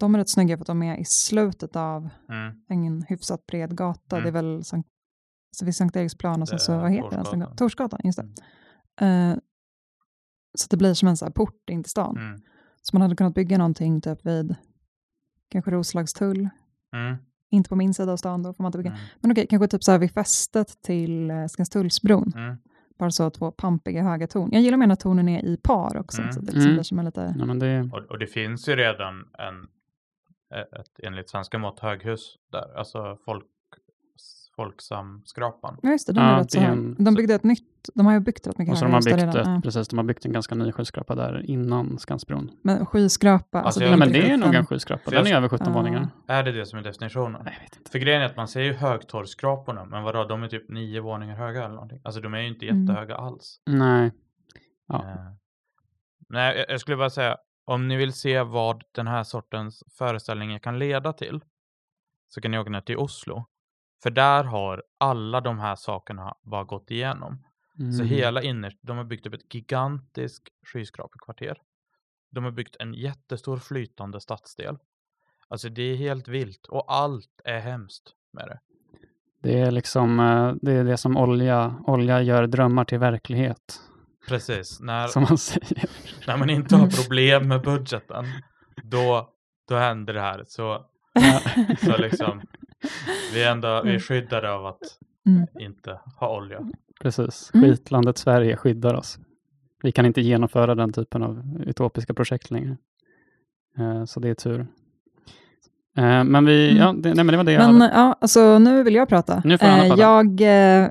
[0.00, 2.54] De är rätt snygga för att de är i slutet av Mm.
[2.68, 4.16] en hyfsat bred gata.
[4.16, 4.22] Mm.
[4.24, 4.88] Det är väl Sankt,
[5.56, 7.24] så vid Sankt Eriksplan och sen Det så, vad heter den?
[7.24, 7.40] Torsgatan.
[7.48, 8.28] Sankt- Torsgatan, just det.
[9.00, 9.30] Mm.
[9.32, 9.38] Eh,
[10.58, 12.16] så att det blir som en så här port in till stan.
[12.16, 12.40] Mm.
[12.82, 14.54] Så man hade kunnat bygga någonting typ vid
[15.48, 16.48] kanske Roslagstull.
[16.94, 17.16] Mm.
[17.50, 18.90] Inte på min sida av stan, då får man inte bygga.
[18.90, 19.02] Mm.
[19.20, 22.32] Men okej, kanske typ så här vid fästet till eh, Skanstullsbron.
[22.36, 22.56] Mm.
[22.98, 24.48] bara så två pampiga höga torn.
[24.52, 26.32] Jag gillar mer när tornen är i par också, Mm.
[26.32, 26.74] så det liksom Mm.
[26.74, 27.34] blir som en lite...
[27.38, 29.68] Ja, men det, Och, och det finns ju redan en,
[30.50, 33.44] ett enligt svenska mått höghus där, alltså folk,
[34.56, 35.78] Folksamskrapan.
[35.82, 38.20] Ja, just det, den Ja, det är en- De byggde ett nytt, de har ju
[38.20, 39.28] byggt rätt mycket och så de har byggt, redan.
[39.36, 39.60] ett, Ja.
[39.64, 42.50] precis, de har byggt en ganska ny skyskrapa där innan Skansbron.
[42.62, 45.10] Men skyskrapa, alltså, Alltså, Nej, men det är nog en skyskrapa.
[45.10, 45.72] Den är över 17 Ja.
[45.72, 46.08] våningar.
[46.26, 47.42] Är det det som är definitionen?
[47.44, 47.90] Nej, jag vet inte.
[47.90, 51.36] För grejen är att man ser ju högtorgsskraporna, men vadå, de är typ nio våningar
[51.36, 52.00] höga eller någonting.
[52.04, 52.80] Alltså de är ju inte Mm.
[52.86, 53.60] jättehöga alls.
[53.66, 54.12] Nej.
[54.88, 54.96] Ja.
[55.04, 55.14] Eh,
[56.28, 60.58] nej, jag, jag skulle bara säga, om ni vill se vad den här sortens föreställningar
[60.58, 61.40] kan leda till,
[62.28, 63.44] så kan ni åka ner till Oslo.
[64.02, 67.44] För där har alla de här sakerna bara gått igenom.
[67.76, 68.06] Så Mm.
[68.06, 71.62] hela innerst, de har byggt upp ett gigantiskt skyskrapekvarter.
[72.30, 74.78] De har byggt en jättestor flytande stadsdel.
[75.48, 78.60] Alltså det är helt vilt och allt är hemskt med det.
[79.42, 83.80] Det är liksom eh, det, är det som olja, olja gör drömmar till verklighet.
[84.28, 85.84] Precis, när, Som man säger.
[86.26, 88.24] när man inte har problem med budgeten,
[88.84, 89.28] då,
[89.68, 90.44] då händer det här.
[90.46, 90.84] Så,
[91.84, 92.40] så liksom,
[93.34, 94.78] vi är ändå vi är skyddade av att
[95.26, 95.46] Mm.
[95.60, 96.60] inte ha olja.
[97.00, 97.50] Precis.
[97.54, 97.70] Mm.
[97.70, 99.18] Skitlandet Sverige skyddar oss.
[99.82, 102.76] Vi kan inte genomföra den typen av utopiska projekt längre.
[103.78, 104.60] Eh, Så det är tur.
[105.96, 106.82] Eh, Men vi, Mm.
[106.82, 107.94] ja, det, nej, men det var det jag Men hade.
[107.94, 109.42] ja, alltså nu vill jag prata.
[109.44, 110.00] Nu får Eh, prata.
[110.02, 110.88] Jag eh,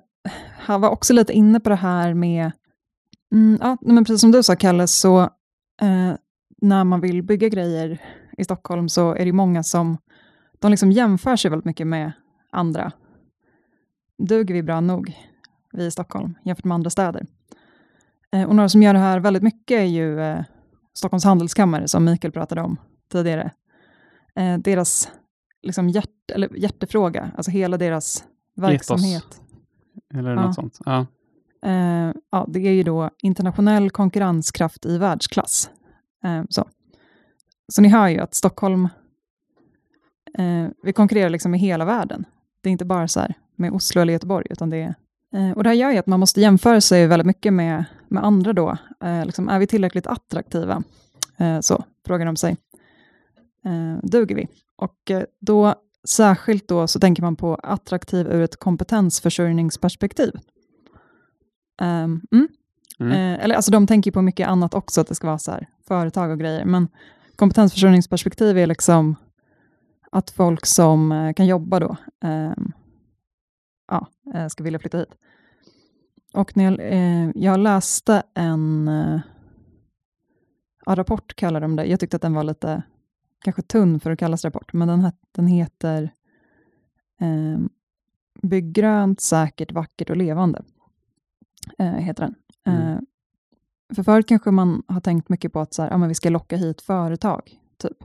[0.60, 2.52] här var också lite inne på det här med,
[3.32, 5.22] mm, ja, men precis som du sa Kalle, så
[5.82, 6.14] eh,
[6.62, 8.02] när man vill bygga grejer
[8.38, 9.98] i Stockholm så är det många som,
[10.60, 12.12] de liksom jämför sig väldigt mycket med
[12.52, 12.92] andra.
[14.18, 15.18] Duger vi bra nog,
[15.74, 17.26] vi i Stockholm, jämfört med andra städer?
[18.32, 20.44] Eh, och några som gör det här väldigt mycket är ju eh,
[20.94, 22.78] Stockholms handelskammare, som Mikael pratade om
[23.12, 23.52] tidigare.
[24.36, 25.10] Eh, deras
[25.62, 28.24] liksom hjärt, eller hjärtefråga, alltså hela deras
[28.56, 29.42] verksamhet.
[30.14, 30.42] Eller ja.
[30.42, 30.80] något sånt.
[30.86, 31.06] Ja.
[31.66, 35.70] Eh, ja, det är ju då internationell konkurrenskraft i världsklass.
[36.24, 36.68] Eh, så.
[37.74, 38.90] så ni hör ju att Stockholm,
[40.38, 42.26] eh, vi konkurrerar liksom med hela världen.
[42.62, 44.96] Det är inte bara så här med Oslo eller Göteborg, utan det är
[45.36, 48.26] eh, och det här gör ju att man måste jämföra sig väldigt mycket med, med
[48.26, 48.78] andra då.
[49.04, 50.84] Eh, liksom, är vi tillräckligt attraktiva?
[51.38, 52.58] Eh, så frågar de sig.
[53.66, 54.48] Eh, duger vi?
[54.76, 55.76] Och eh, då
[56.08, 60.32] särskilt då så tänker man på attraktiv ur ett kompetensförsörjningsperspektiv.
[61.80, 62.48] Ehm, mm.
[63.00, 63.12] Mm.
[63.12, 65.68] Eh, eller alltså de tänker på mycket annat också, att det ska vara så här,
[65.88, 66.88] företag och grejer, men
[67.36, 69.16] kompetensförsörjningsperspektiv är liksom
[70.12, 72.72] att folk som eh, kan jobba då, ehm,
[73.88, 75.16] ja, eh, ska vilja flytta hit.
[76.34, 79.20] Och när jag, eh, jag läste en eh,
[80.86, 81.86] ja, rapport, kallar de det.
[81.86, 82.84] Jag tyckte att den var lite
[83.44, 86.04] kanske tunn för att kallas rapport, men den, den heter
[87.22, 87.60] eh,
[88.42, 90.64] Bygg grönt, säkert, vackert och levande.
[91.78, 92.36] Eh, heter den.
[92.66, 92.94] Mm.
[92.94, 93.00] Eh,
[93.96, 96.30] för förut kanske man har tänkt mycket på att så här, ja, men vi ska
[96.30, 97.98] locka hit företag, typ.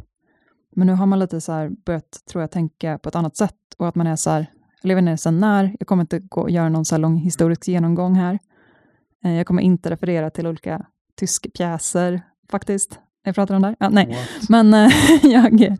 [0.77, 3.57] Men nu har man lite så här börjat, tror jag, tänka på ett annat sätt
[3.79, 4.47] och att man är så här,
[4.83, 7.69] jag vet inte sen när, jag kommer inte gå, göra någon så här lång historisk
[7.69, 8.39] genomgång här.
[9.25, 10.87] Eh, jag kommer inte referera till olika
[11.17, 12.99] tyska pjäser, faktiskt.
[13.25, 13.77] Jag pratar om där?
[13.79, 14.07] Ja, nej.
[14.07, 14.49] What?
[14.49, 14.91] Men eh,
[15.23, 15.79] jag,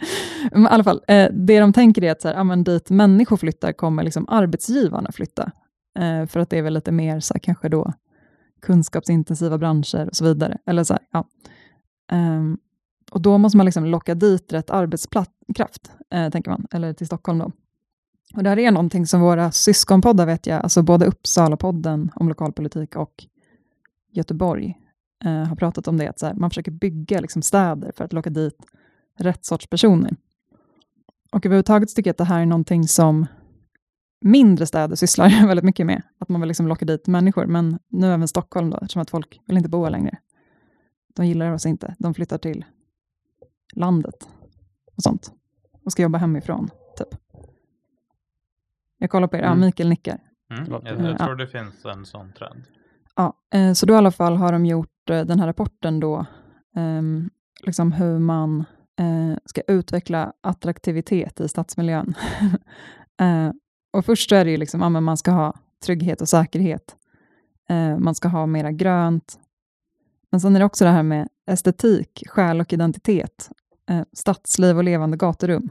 [0.53, 2.91] men i alla fall, eh, det de tänker är att så här, ja, men dit
[2.91, 5.53] människor flyttar kommer liksom arbetsgivarna flytta.
[5.95, 7.93] Eh, för att det är väl lite mer så här, kanske då
[8.63, 10.59] kunskapsintensiva branscher och så vidare.
[10.67, 11.25] Eller så här, ja.
[12.13, 12.59] Um,
[13.11, 17.39] och då måste man liksom locka dit rätt arbetskraft, eh, tänker man, eller till Stockholm
[17.39, 17.53] då.
[18.35, 22.97] Och det här är någonting som våra syskonpoddar vet jag, alltså både Uppsala-podden om lokalpolitik
[22.97, 23.25] och
[24.13, 24.79] Göteborg
[25.25, 28.13] eh, har pratat om det, att så här, man försöker bygga liksom städer för att
[28.13, 28.57] locka dit
[29.19, 30.17] rätt sorts personer.
[31.33, 33.27] Och överhuvudtaget tycker jag att det här är någonting som
[34.25, 38.07] mindre städer sysslar väldigt mycket med, att man vill liksom locka dit människor, men nu
[38.13, 40.19] även Stockholm då, eftersom att folk vill inte bo här längre.
[41.15, 42.65] De gillar oss inte, de flyttar till
[43.73, 44.29] landet
[44.97, 45.33] och sånt
[45.85, 47.09] och ska jobba hemifrån, typ.
[48.99, 49.61] Jag kollar på er, ja, Mm.
[49.61, 50.19] Mikael nickar.
[50.51, 50.65] Mm.
[50.65, 51.27] Det låter- Jag, jag Ja.
[51.27, 52.65] tror det finns en sån trend.
[53.17, 56.27] Ja, eh, så då i alla fall har de gjort eh, den här rapporten då,
[56.77, 57.31] ehm,
[57.63, 58.65] liksom hur man
[58.99, 62.15] eh, ska utveckla attraktivitet i stadsmiljön.
[63.95, 66.97] och först så är det ju liksom, ja, men man ska ha trygghet och säkerhet.
[67.69, 69.39] Eh, man ska ha mera grönt.
[70.31, 73.51] Men sen är det också det här med estetik, själ och identitet,
[73.91, 75.69] eh, stadsliv och levande gaturum.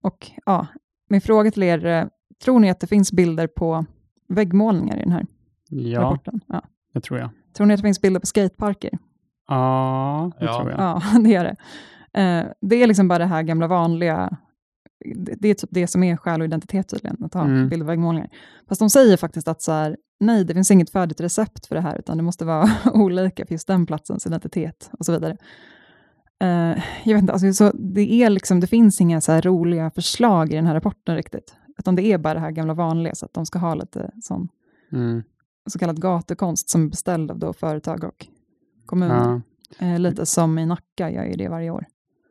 [0.00, 0.66] Och ja,
[1.08, 2.04] min fråga till er, eh,
[2.44, 3.84] tror ni att det finns bilder på
[4.28, 5.26] väggmålningar i den här
[5.68, 6.40] Ja, rapporten?
[6.46, 6.62] Ja.
[6.94, 7.30] det tror jag.
[7.56, 8.98] Tror ni att det finns bilder på skateparker?
[9.48, 10.58] Ja, det Ja.
[10.58, 10.80] tror jag.
[10.80, 11.56] Ja, det gör det.
[12.20, 14.36] Eh, det är liksom bara det här gamla vanliga
[15.16, 17.68] det, är typ det som är själ och identitet tydligen, att ha Mm.
[17.68, 18.30] bild och väggmålningar.
[18.68, 21.80] Fast de säger faktiskt att så här, nej, det finns inget färdigt recept för det
[21.80, 25.36] här, utan det måste vara olika för just den platsens identitet och så vidare.
[26.40, 30.52] Eh, jag vet inte, alltså, så det, är liksom, det finns inga så roliga förslag
[30.52, 33.34] i den här rapporten riktigt, utan det är bara det här gamla vanliga, så att
[33.34, 34.48] de ska ha lite sån
[34.92, 35.22] Mm.
[35.70, 38.26] så kallad gatukonst som är beställd av då företag och
[38.86, 39.42] kommuner.
[39.78, 39.86] Ja.
[39.86, 41.84] Eh, lite som i Nacka gör ju det varje år.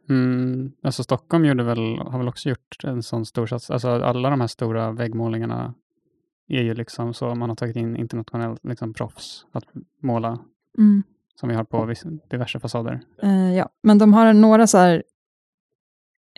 [0.10, 3.72] Mm, alltså Stockholm gjorde väl, har väl också gjort en sån stor sats.
[3.72, 5.74] Alltså alla de här stora väggmålningarna
[6.47, 9.64] är ju liksom så, man har tagit in internationellt liksom proffs att
[10.01, 10.39] måla,
[11.39, 11.93] som vi har på
[12.30, 13.01] diverse fasader.
[13.24, 15.03] Eh, ja, men de har några så här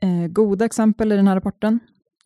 [0.02, 1.80] eh, goda exempel i den här rapporten.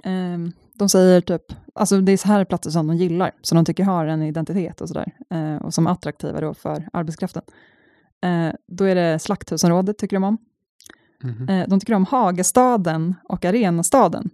[0.04, 0.38] Eh,
[0.74, 1.42] de säger typ,
[1.76, 4.82] alltså det är så här platser som de gillar, som de tycker har en identitet
[4.82, 7.42] och sådär, eh, och som är attraktiva då för arbetskraften.
[8.22, 10.38] Eh, då är det Slakthusområdet tycker de om.
[11.50, 14.30] Eh, de tycker om Hagastaden och Arenastaden.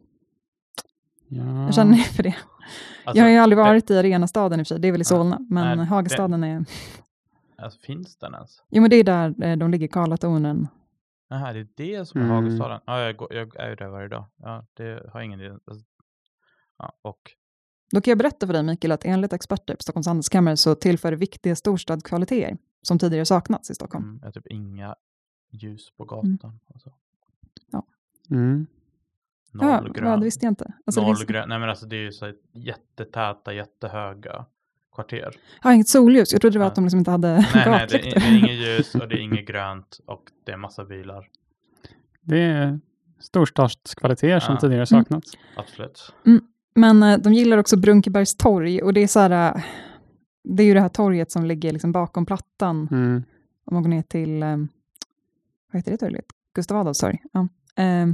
[1.27, 1.43] Ja.
[1.43, 2.35] Hur känner ni för det?
[3.05, 4.91] Alltså, jag har ju aldrig det- varit i Arenastaden i och för sig, det är
[4.91, 6.65] väl i Ja, Solna, men nej, Hagastaden är...
[7.57, 8.63] Alltså, finns den ens?
[8.69, 10.67] Jo, men det är där eh, de ligger, Karlatornen.
[11.29, 12.35] Jaha, det är det som är Mm.
[12.35, 12.79] Hagastaden?
[12.85, 14.25] Ja, jag, går, jag är ju där varje dag.
[14.37, 15.49] Ja, det har ingen idé.
[15.49, 15.85] Alltså,
[16.77, 17.19] ja, och
[17.91, 21.11] Då kan jag berätta för dig, Mikael, att enligt experter på Stockholms handelskammare så tillför
[21.11, 24.05] det viktiga storstadskvaliteter som tidigare saknats i Stockholm.
[24.09, 24.95] mm, är typ inga
[25.49, 26.59] ljus på gatan.
[26.73, 26.91] Alltså,
[28.31, 28.67] Mm.
[29.51, 30.21] noll ja, ja, grönt.
[30.21, 30.73] det visste jag inte.
[30.85, 31.49] Alltså, noll finns, grönt.
[31.49, 34.45] Nej men alltså det är ju så här jättetäta, jättehöga
[34.95, 35.35] kvarter.
[35.61, 36.69] har inget solljus, jag trodde det var Ja.
[36.69, 39.15] att de liksom inte hade Nej, nej, det är, det är inget ljus och det
[39.15, 41.27] är inget grönt och det är massa bilar.
[42.21, 42.79] Det är
[43.19, 44.59] storstadskvaliteter som Ja.
[44.61, 45.31] tidigare saknats.
[45.55, 46.13] Absolut.
[46.75, 49.63] Men eh, de gillar också Brunkebergs torg och det är så här, eh,
[50.43, 53.23] det är ju det här torget som ligger liksom bakom Plattan Mm.
[53.65, 54.57] om man går ner till, eh,
[55.71, 56.25] vad heter det torget?
[56.55, 57.17] Gustav Adolfs torg.
[57.31, 57.47] Ja.
[57.83, 58.07] Eh,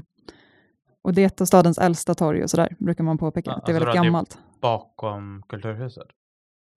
[1.01, 3.49] och det är ett av stadens äldsta torg och sådär, brukar man påpeka.
[3.51, 4.37] Ja, att det är alltså väldigt det- gammalt.
[4.61, 6.07] Bakom Kulturhuset.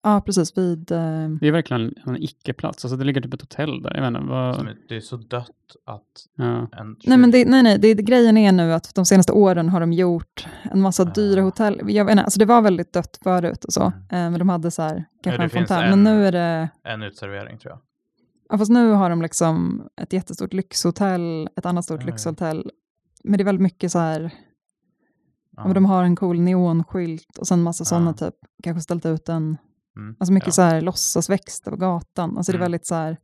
[0.03, 0.91] Ja, precis, vid...
[0.91, 2.85] Eh, Det är verkligen en icke-plats.
[2.85, 3.95] Alltså det ligger typ ett hotell där.
[3.95, 5.49] Jag Som vad, är- Det är så dött
[5.85, 6.03] att
[6.35, 6.69] ja.
[6.77, 9.79] en nej, men det, nej, nej, det, grejen är nu att de senaste åren har
[9.79, 11.05] de gjort en massa Ah.
[11.05, 11.81] dyra hotell.
[11.87, 13.93] Jag vet inte, alltså det var väldigt dött förut och så, Mm.
[14.01, 15.83] eh, men de hade så här, kanske det en fontän.
[15.83, 17.79] en- Men nu är det, en utservering tror jag.
[18.49, 22.05] Ja, fast nu har de liksom ett jättestort lyxhotell, ett annat stort ja.
[22.07, 22.71] lyxhotell.
[23.23, 24.31] Men det är väldigt mycket så här,
[25.57, 25.73] Ja.
[25.73, 27.85] de har en cool neonskylt och sen massa Ja.
[27.85, 29.57] sådana typ, kanske ställt ut en,
[29.97, 30.51] Mm, alltså mycket ja.
[30.51, 32.37] så här låtsasväxter på gatan.
[32.37, 32.63] Alltså det är Mm.
[32.65, 33.17] väldigt så här,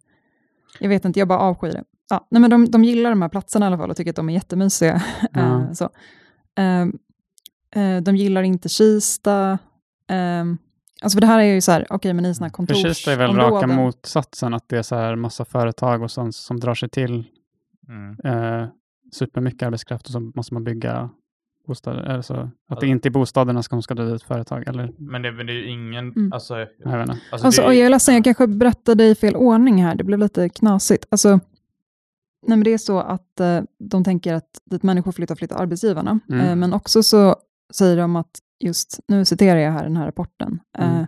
[0.80, 1.84] jag vet inte, jag bara avskyr det.
[2.09, 4.15] Ja, nej, men de, de gillar de här platserna i alla fall och tycker att
[4.15, 5.03] de är jättemysiga.
[5.36, 5.89] Eh, så.
[7.76, 9.57] Eh, de gillar inte Kista.
[10.11, 10.57] Um,
[11.04, 13.12] alltså för det här är ju så här, okej men i sådana här För Kista
[13.12, 13.76] är väl raka kontorsområden.
[13.86, 17.24] motsatsen, att det är så här massa företag och sånt som drar sig till
[17.89, 18.18] Mm.
[18.62, 18.68] eh,
[19.14, 21.10] supermycket arbetskraft och så måste man bygga
[21.68, 21.99] bostäder.
[22.04, 22.78] Eller så, att Ja.
[22.80, 24.68] det inte är bostäderna som ska dra dit företag.
[24.68, 26.34] Eller, Men det, men det är ju ingen, Mm.
[26.34, 27.20] alltså, jag vet inte.
[27.32, 30.04] alltså, Alltså, det är, jag är ledsen, jag kanske berättade i fel ordning här, det
[30.04, 31.06] blev lite knasigt.
[31.12, 31.30] Alltså,
[32.47, 36.20] nej, men det är så att eh, de tänker att dit människor flyttar, flyttar arbetsgivarna.
[36.30, 36.41] Mm.
[36.47, 37.36] Eh, men också så
[37.74, 40.99] säger de att, just nu citerar jag här den här rapporten, Mm.
[40.99, 41.05] eh,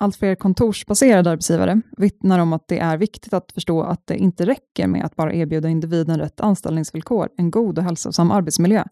[0.00, 4.46] allt fler kontorsbaserade arbetsgivare vittnar om att det är viktigt att förstå att det inte
[4.46, 8.84] räcker med att bara erbjuda individen rätt anställningsvillkor, en god och hälsosam arbetsmiljö,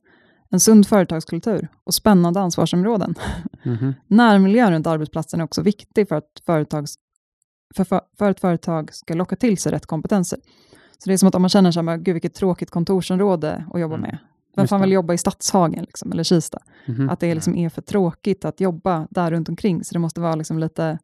[0.50, 3.14] en sund företagskultur och spännande ansvarsområden.
[3.64, 3.94] Mhm.
[4.06, 6.94] Närmiljön runt arbetsplatsen är också viktig för att, företags,
[7.76, 10.38] för, för, för att företag ska locka till sig rätt kompetenser.
[10.98, 13.80] Så det är som att om man känner så här, gud vilket tråkigt kontorsområde att
[13.80, 14.00] jobba Mm.
[14.10, 14.18] med.
[14.56, 16.58] Vem fan vill jobba i Stadshagen liksom, eller Kista?
[16.86, 17.10] Mhm.
[17.10, 19.84] Att det liksom är för tråkigt att jobba där runt omkring.
[19.84, 20.98] Så det måste vara liksom lite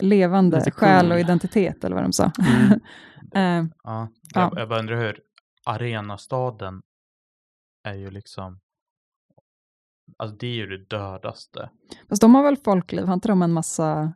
[0.00, 1.12] levande Lite själ cool.
[1.12, 2.32] och identitet, eller vad de sa.
[2.38, 2.80] Mm.
[3.34, 3.42] Eh,
[3.84, 4.40] ja, Ja.
[4.40, 5.20] Jag, jag bara undrar hur
[5.66, 6.80] arenastaden
[7.84, 8.58] är ju liksom,
[10.18, 11.70] alltså det är ju det dödaste.
[12.08, 14.12] fast de har väl folkliv, har inte de en massa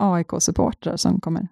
[0.00, 1.48] AIK-supportrar som kommer?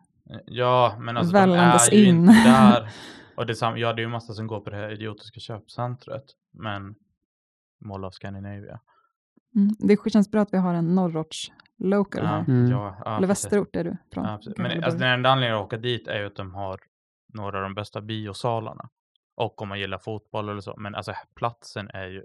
[0.47, 2.17] Ja, men alltså de är ju in.
[2.21, 2.91] inte där.
[3.37, 6.25] Och det sam- ja, det är ju massa som går på det här idiotiska köpcentret.
[6.53, 6.95] Men
[7.85, 8.81] Mall of Scandinavia.
[9.55, 9.69] Mm.
[9.79, 12.45] Det känns bra att vi har en Norrorts local Ja, här.
[12.49, 12.71] Mm.
[12.71, 13.27] ja, ja, eller.
[13.29, 14.25] Västerort är du från.
[14.25, 16.81] Ja, Men alltså, den enda anledningen att åka dit är ju att de har
[17.35, 18.89] några av de bästa biosalarna.
[19.35, 20.75] Och om man gillar fotboll eller så.
[20.77, 22.25] Men alltså platsen är ju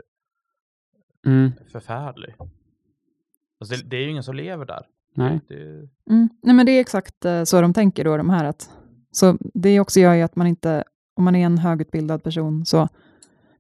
[1.25, 1.51] Mm.
[1.71, 2.35] förfärlig.
[3.59, 4.85] Alltså, det, det är ju ingen som lever där.
[5.15, 5.39] Nej.
[5.47, 5.55] Det,
[6.09, 6.29] Mm.
[6.43, 8.45] Nej, men det är exakt eh, så de tänker då, de här.
[8.45, 8.69] Att,
[9.11, 10.83] så det också gör ju att man inte,
[11.21, 12.87] om man är en högutbildad person så,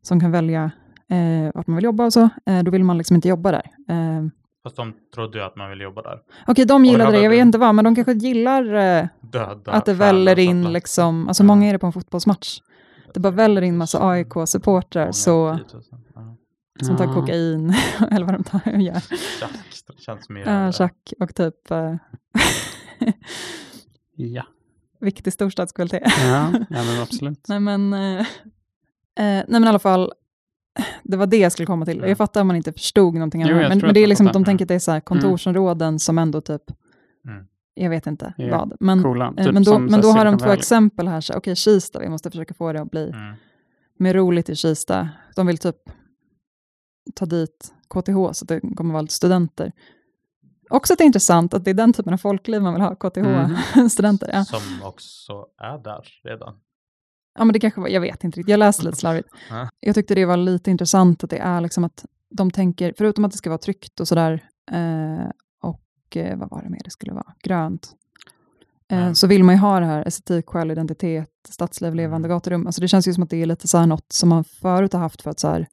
[0.01, 0.71] som kan välja
[1.09, 3.71] eh, vart man vill jobba och så, eh, då vill man liksom inte jobba där.
[3.89, 4.27] Eh,
[4.63, 6.19] fast de trodde ju att man ville jobba där.
[6.47, 9.71] Okej, de gillade har det, jag vet inte vad, men de kanske gillar eh, Döda
[9.71, 11.47] att det väller in, liksom, alltså Ja.
[11.47, 12.59] många är det på en fotbollsmatch.
[13.13, 15.83] Det bara väller in massa AIK-supportrar, så, 10 000.
[16.79, 16.85] Ja.
[16.85, 17.13] som tar Ja.
[17.13, 17.73] kokain,
[18.11, 18.99] eller vad de tar och gör.
[19.39, 19.51] Tjack,
[19.87, 20.65] det känns mer...
[20.65, 21.95] Uh, Tjack och typ uh,
[24.15, 24.43] Ja,
[25.01, 26.01] viktig storstadskvalitet.
[26.05, 27.45] ja, ja men absolut.
[27.47, 28.25] nej, men, eh, eh,
[29.15, 30.11] nej men i alla fall,
[31.03, 31.97] det var det jag skulle komma till.
[31.97, 32.09] Mm.
[32.09, 33.43] Jag fattar om man inte förstod någonting.
[33.43, 34.39] Annat, men, men det är liksom fattar.
[34.39, 36.61] de tänker att det är så här kontorsområden som ändå typ,
[37.27, 37.45] Mm.
[37.73, 38.73] jag vet inte Ja, vad.
[38.79, 39.33] Men, Coola.
[39.37, 41.21] eh, Typ men då, men då har de två exempel här.
[41.21, 43.35] så, Okej, Kista, vi måste försöka få det att bli Mm.
[43.99, 45.09] mer roligt i Kista.
[45.35, 45.75] De vill typ
[47.15, 49.71] ta dit KTH så att det kommer vara lite studenter.
[50.71, 52.95] Också att det är intressant att det är den typen av folkliv man vill ha,
[52.95, 54.29] KTH-studenter.
[54.33, 54.45] Ja.
[54.45, 56.53] Som också är där redan.
[57.37, 59.29] ja, men det kanske var, jag vet inte riktigt, jag läste lite slarvigt.
[59.49, 59.69] Ja.
[59.79, 63.31] Jag tyckte det var lite intressant att det är liksom att de tänker, förutom att
[63.31, 65.29] det ska vara tryggt och sådär, eh,
[65.61, 67.91] och eh, vad var det mer det skulle vara, grönt,
[68.91, 69.15] eh, Mm.
[69.15, 72.35] så vill man ju ha det här estetik, själ, identitet, stadsliv, levande Mm.
[72.37, 72.65] gaturum.
[72.67, 74.93] Alltså det känns ju som att det är lite så här något som man förut
[74.93, 75.67] har haft för att så här,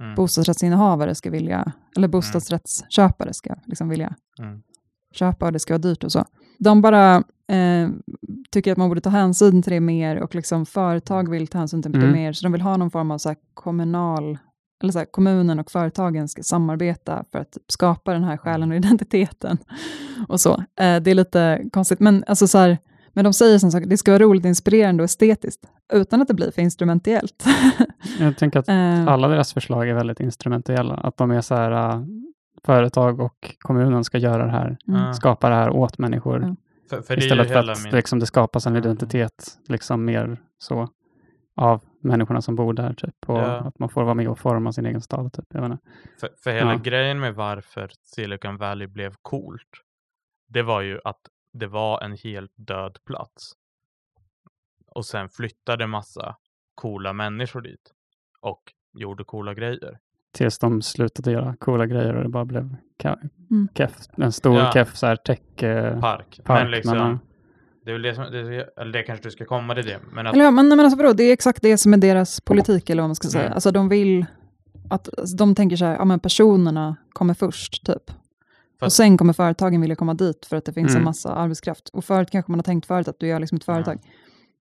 [0.00, 0.14] Mm.
[0.14, 4.62] bostadsrättsinnehavare ska vilja, eller bostadsrättsköpare ska liksom vilja Mm.
[5.14, 6.24] köpa och det ska vara dyrt och så.
[6.58, 7.16] De bara
[7.48, 7.88] eh,
[8.50, 11.82] tycker att man borde ta hänsyn till det mer och liksom företag vill ta hänsyn
[11.82, 12.12] till det Mm.
[12.12, 14.38] mer, så de vill ha någon form av så kommunal,
[14.82, 18.76] eller så här, kommunen och företagen ska samarbeta för att skapa den här själen och
[18.76, 19.58] identiteten.
[20.28, 20.54] Och så.
[20.54, 22.78] Eh, det är lite konstigt, men alltså så här,
[23.12, 25.60] men de säger som sagt, det ska vara roligt, inspirerande och estetiskt,
[25.92, 27.44] utan att det blir för instrumentellt.
[28.20, 30.94] Jag tänker att Eh, alla deras förslag är väldigt instrumentella.
[30.94, 32.02] Att de är så här, äh,
[32.64, 35.00] företag och kommunen ska göra det här, mm.
[35.02, 35.14] Ja.
[35.14, 36.42] skapa det här åt människor.
[36.42, 36.56] Ja.
[36.90, 37.92] För, för Istället för att min...
[37.94, 38.82] liksom, det skapas en Mm.
[38.84, 40.88] identitet liksom mer så
[41.56, 42.94] av människorna som bor där.
[42.94, 43.56] Typ, och Ja.
[43.56, 45.32] att man får vara med och forma sin egen stad.
[45.32, 45.44] Typ.
[45.48, 45.78] Jag.
[46.20, 46.78] För, för hela Ja.
[46.78, 49.68] grejen med varför Silicon Valley blev coolt,
[50.48, 51.20] det var ju att
[51.52, 53.52] det var en helt död plats.
[54.86, 56.36] Och sen flyttade massa
[56.74, 57.92] coola människor dit
[58.40, 58.62] och
[58.98, 59.98] gjorde coola grejer.
[60.32, 62.76] Tills de slutade göra coola grejer och det bara blev
[63.50, 63.68] Mm.
[63.74, 64.70] keff, en stor Ja.
[64.72, 66.40] keff så här tech eh, Park.
[66.44, 66.62] park.
[66.62, 67.18] men liksom, men,
[67.84, 70.00] det är väl det som, det, eller det kanske du ska komma till det.
[70.12, 72.40] Men att, Eller ja, men, men alltså vadå, det är exakt det som är deras
[72.40, 73.44] politik, eller vad man ska säga.
[73.44, 73.54] Mm.
[73.54, 74.26] Alltså de vill
[74.90, 78.10] att, alltså, de tänker så här, ja men personerna kommer först, typ.
[78.80, 81.04] Och Fast- sen kommer företagen vilja komma dit för att det finns en Mm.
[81.04, 81.88] massa arbetskraft.
[81.88, 83.98] Och förut kanske man har tänkt förut att du gör liksom ett företag.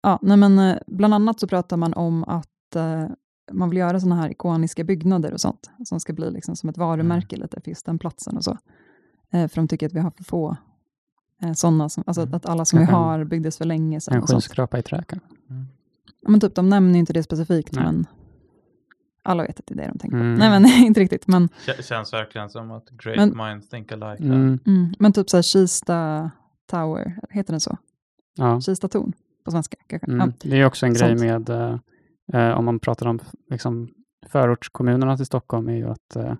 [0.02, 3.06] Ja, nej men eh, bland annat så pratar man om att eh,
[3.52, 6.78] man vill göra sådana här ikoniska byggnader och sånt, som ska bli liksom som ett
[6.78, 8.58] varumärke lite för just den platsen och så.
[9.32, 10.56] Eh, för de tycker att vi har för få
[11.42, 12.34] eh, sådana, som, alltså Mm.
[12.34, 14.14] att alla som vi en- har byggdes för länge sedan.
[14.16, 15.28] en och skyskrapa i trä kanske.
[16.20, 17.84] Ja, men typ, de nämner inte det specifikt, Nej.
[17.84, 18.06] men
[19.22, 20.34] alla vet att det är det de tänker Mm.
[20.34, 20.38] på.
[20.38, 21.26] Nej, men inte riktigt.
[21.26, 24.24] Men, Kä- Känns verkligen som att great Men- minds think alike.
[24.24, 26.30] Mm, mm, men typ så här Kista
[26.70, 27.76] Tower, heter den så?
[28.36, 28.60] ja.
[28.60, 29.12] Kista torn
[29.44, 30.10] på svenska kanske.
[30.12, 30.32] Mm.
[30.42, 30.50] Ja.
[30.50, 31.20] Det är också en grej Sant.
[31.20, 31.78] med, eh,
[32.50, 33.18] eh, om man pratar om
[33.50, 33.88] liksom,
[34.26, 36.34] förortskommunerna till Stockholm, är ju att eh,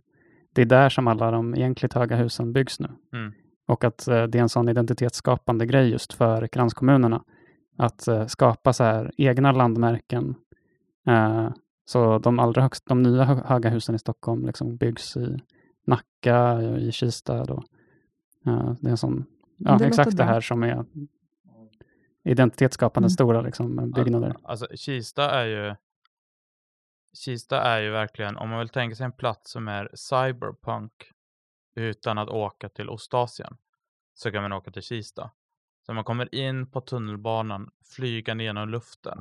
[0.54, 2.88] det är där som alla de egentligt höga husen byggs nu.
[3.12, 3.32] Mm.
[3.68, 7.22] Och att eh, det är en sån identitetsskapande grej just för kranskommunerna.
[7.78, 10.34] Att eh, skapa så här egna landmärken.
[11.82, 15.38] Eh, så de allra högst, de nya hö- höga husen i Stockholm liksom byggs i
[15.86, 17.44] Nacka, i Kista.
[17.44, 17.64] Då.
[18.46, 19.24] Eh, det är en sån,
[19.56, 20.26] ja, Det exakt det bra.
[20.26, 20.84] här som är
[22.24, 23.10] identitetsskapande Mm.
[23.10, 24.36] stora liksom, byggnader.
[24.42, 25.74] Alltså Kista är ju
[27.24, 30.92] Kista är ju verkligen, om man vill tänka sig en plats som är cyberpunk
[31.74, 33.56] utan att åka till Ostasien
[34.14, 35.30] så kan man åka till Kista.
[35.86, 39.18] Så man kommer in på tunnelbanan, flygande genom luften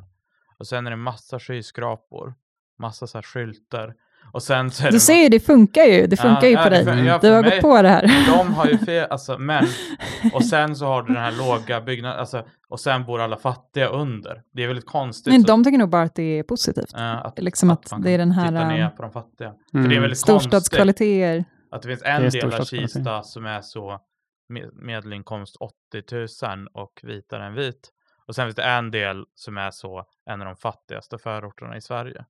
[0.58, 2.34] och sen är det massa skyskrapor,
[2.78, 3.94] massa så här skyltar
[4.32, 6.06] och sen så Du det ser ju, det funkar ju.
[6.06, 7.04] Det funkar ju ja, på det dig.
[7.04, 8.26] ja, du har mig- gått på det här.
[8.38, 9.66] de har ju fel, alltså, men
[10.34, 13.88] och sen så har du den här låga byggnaden, alltså, och sen bor alla fattiga
[13.88, 14.42] under.
[14.52, 15.32] Det är väldigt konstigt.
[15.32, 16.94] Men så- de tycker nog bara att det är positivt.
[16.94, 19.48] att, liksom att man det är den här, Titta ner um, på de fattiga.
[19.74, 19.84] Mm.
[19.84, 21.44] För det är väldigt konstigt Storstadskvaliteter.
[21.70, 22.64] att det finns Det en är del av.
[22.64, 24.00] Kista som är så
[24.48, 27.90] med, medelinkomst 80 000 och vitare än vit.
[28.26, 31.80] Och sen finns det en del som är så en av de fattigaste förorterna i
[31.80, 32.24] Sverige.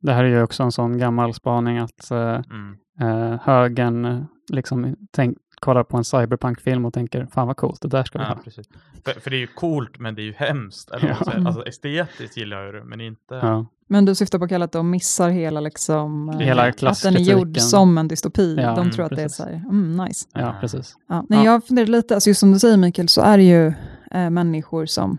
[0.00, 2.18] Det här är ju också en sån gammal spaning att eh,
[2.50, 2.76] Mm.
[3.00, 7.88] eh, högern eh, liksom tänk, kollar på en cyberpunk-film och tänker fan vad coolt, det
[7.88, 8.36] där ska vi Ja, ha.
[8.44, 8.66] precis.
[9.04, 10.90] För, för det är ju coolt, men det är ju hemskt.
[10.90, 11.46] Eller Ja.
[11.46, 13.34] Alltså estetiskt gillar jag det, men inte...
[13.34, 13.66] Ja.
[13.88, 17.20] Men du syftar på att kalla att de missar hela, liksom, Hela att den är
[17.20, 18.54] gjord som en dystopi.
[18.56, 19.36] Ja, de mm, tror att det är precis.
[19.36, 20.28] så här, mm, nice.
[20.34, 20.94] ja, precis.
[21.08, 21.44] Ja, nej, Ja.
[21.44, 23.66] Jag funderar lite, alltså just som du säger Mikael, så är det ju
[24.10, 25.18] eh, människor som,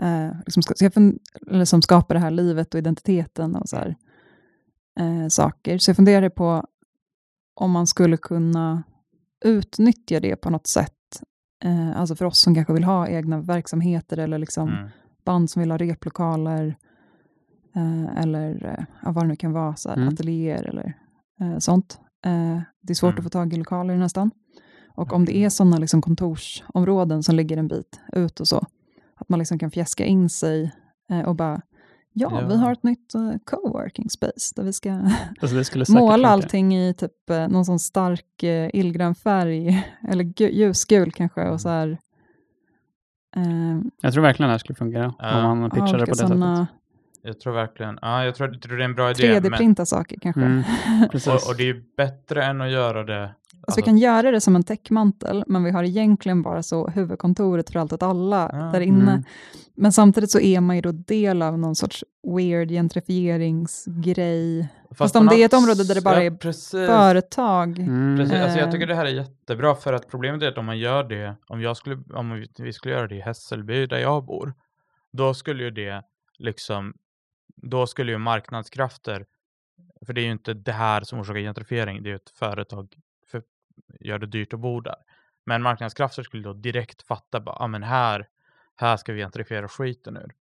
[0.00, 0.90] eh, liksom ska,
[1.64, 3.96] som skapar det här livet och identiteten och så här,
[5.00, 5.78] eh, saker.
[5.78, 6.64] Så jag funderar på
[7.54, 8.82] om man skulle kunna
[9.44, 10.92] utnyttja det på något sätt.
[11.64, 14.88] Eh, alltså för oss som kanske vill ha egna verksamheter eller liksom Mm.
[15.24, 16.76] band som vill ha replokaler.
[17.76, 20.08] Eh, eller eh, vad det nu kan vara, så här, Mm.
[20.08, 20.94] ateljéer eller
[21.40, 22.00] eh, sånt.
[22.26, 23.18] Eh, det är svårt Mm.
[23.18, 24.30] att få tag i lokaler nästan.
[24.94, 28.66] Och om det är sådana liksom kontorsområden som ligger en bit ut och så,
[29.16, 30.72] att man liksom kan fjäska in sig
[31.10, 31.60] eh, och bara,
[32.12, 32.60] ja, vi Ja.
[32.60, 34.90] har ett nytt eh, coworking space där vi ska
[35.40, 36.28] Alltså det skulle säkert måla funka.
[36.28, 41.52] allting i typ eh, någon sån stark eh, illgrön färg, eller gu- ljusgul kanske, Mm.
[41.52, 41.98] och så här.
[43.36, 45.06] Eh, Jag tror verkligen det här skulle fungera
[45.50, 46.76] om man pitchar det på det såna sättet.
[47.22, 49.40] Jag tror verkligen, ja, jag tror, jag tror det är en bra idé.
[49.40, 50.40] Men, 3D-printa saker kanske.
[50.42, 50.62] Mm,
[51.10, 51.26] precis.
[51.46, 53.34] och, och det är ju bättre än att göra det...
[53.62, 57.70] Alltså vi kan göra det som en täckmantel, men vi har egentligen bara så huvudkontoret
[57.70, 58.58] för allt åt alla Ja.
[58.58, 59.12] där inne.
[59.12, 59.24] Mm.
[59.74, 62.04] Men samtidigt så är man ju då del av någon sorts
[62.36, 64.68] weird gentrifieringsgrej.
[64.94, 66.86] Fast på om det är ett område där det bara är.
[66.86, 67.78] Företag.
[67.78, 68.16] Mm.
[68.16, 68.72] Precis, alltså jag Eh.
[68.72, 71.60] tycker det här är jättebra för att problemet är att om man gör det, om,
[71.60, 74.54] jag skulle, om vi, skulle göra det i Hässelby där jag bor,
[75.12, 76.02] då skulle ju det
[76.38, 76.94] liksom,
[77.56, 79.24] då skulle ju marknadskrafter,
[80.06, 82.88] för det är ju inte det här som orsakar gentrifiering, det är ju ett företag
[82.92, 83.00] för,
[84.00, 84.96] gör det dyrt att bo där.
[85.46, 88.28] Men marknadskrafter skulle då direkt fatta, bara, ah, men här,
[88.76, 90.34] här ska vi gentrifiera skiten ur.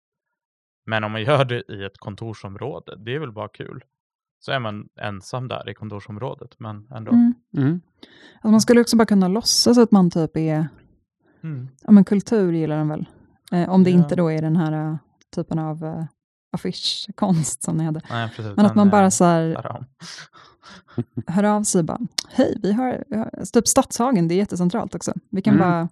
[0.86, 3.84] Men om man gör det i ett kontorsområde, det är väl bara kul.
[4.38, 7.12] Så är man ensam där i kontorsområdet, men ändå.
[7.12, 7.34] Mm.
[7.56, 7.80] Mm.
[8.34, 10.68] Alltså man skulle också bara kunna låtsas att man typ är,
[11.42, 11.68] Mm.
[11.82, 13.06] ja men kultur gillar den väl.
[13.52, 13.96] Eh, om det Ja.
[13.98, 14.96] inte då är den här eh,
[15.34, 16.04] typen av eh,
[16.52, 18.00] affischkonst som ni hade.
[18.10, 18.56] Nej, precis.
[18.56, 19.76] Men att man bara så här,
[21.26, 25.12] hör av sig bara, hej, vi har, vi har typ Stadshagen, det är jättecentralt också.
[25.30, 25.68] Vi kan Mm.
[25.70, 25.88] bara,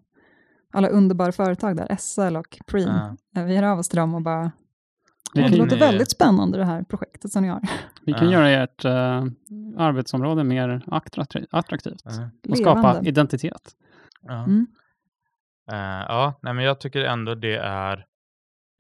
[0.73, 2.89] alla underbara företag där, SL och Preem,
[3.35, 3.41] Ja.
[3.41, 4.53] eh, vi hör av oss till dem och bara,
[5.35, 7.61] Vi "Åh, kan, det låter ni- väldigt spännande det här projektet som ni har.
[8.07, 8.33] vi kan Ja.
[8.33, 9.25] göra ert eh,
[9.79, 12.31] arbetsområde mer attrakti- attraktivt Ja.
[12.51, 13.09] och skapa Levande.
[13.09, 13.71] identitet.
[14.23, 14.45] Ja.
[14.45, 14.67] Mm.
[15.73, 15.77] Eh,
[16.09, 18.07] ja, nej, men jag tycker ändå det är,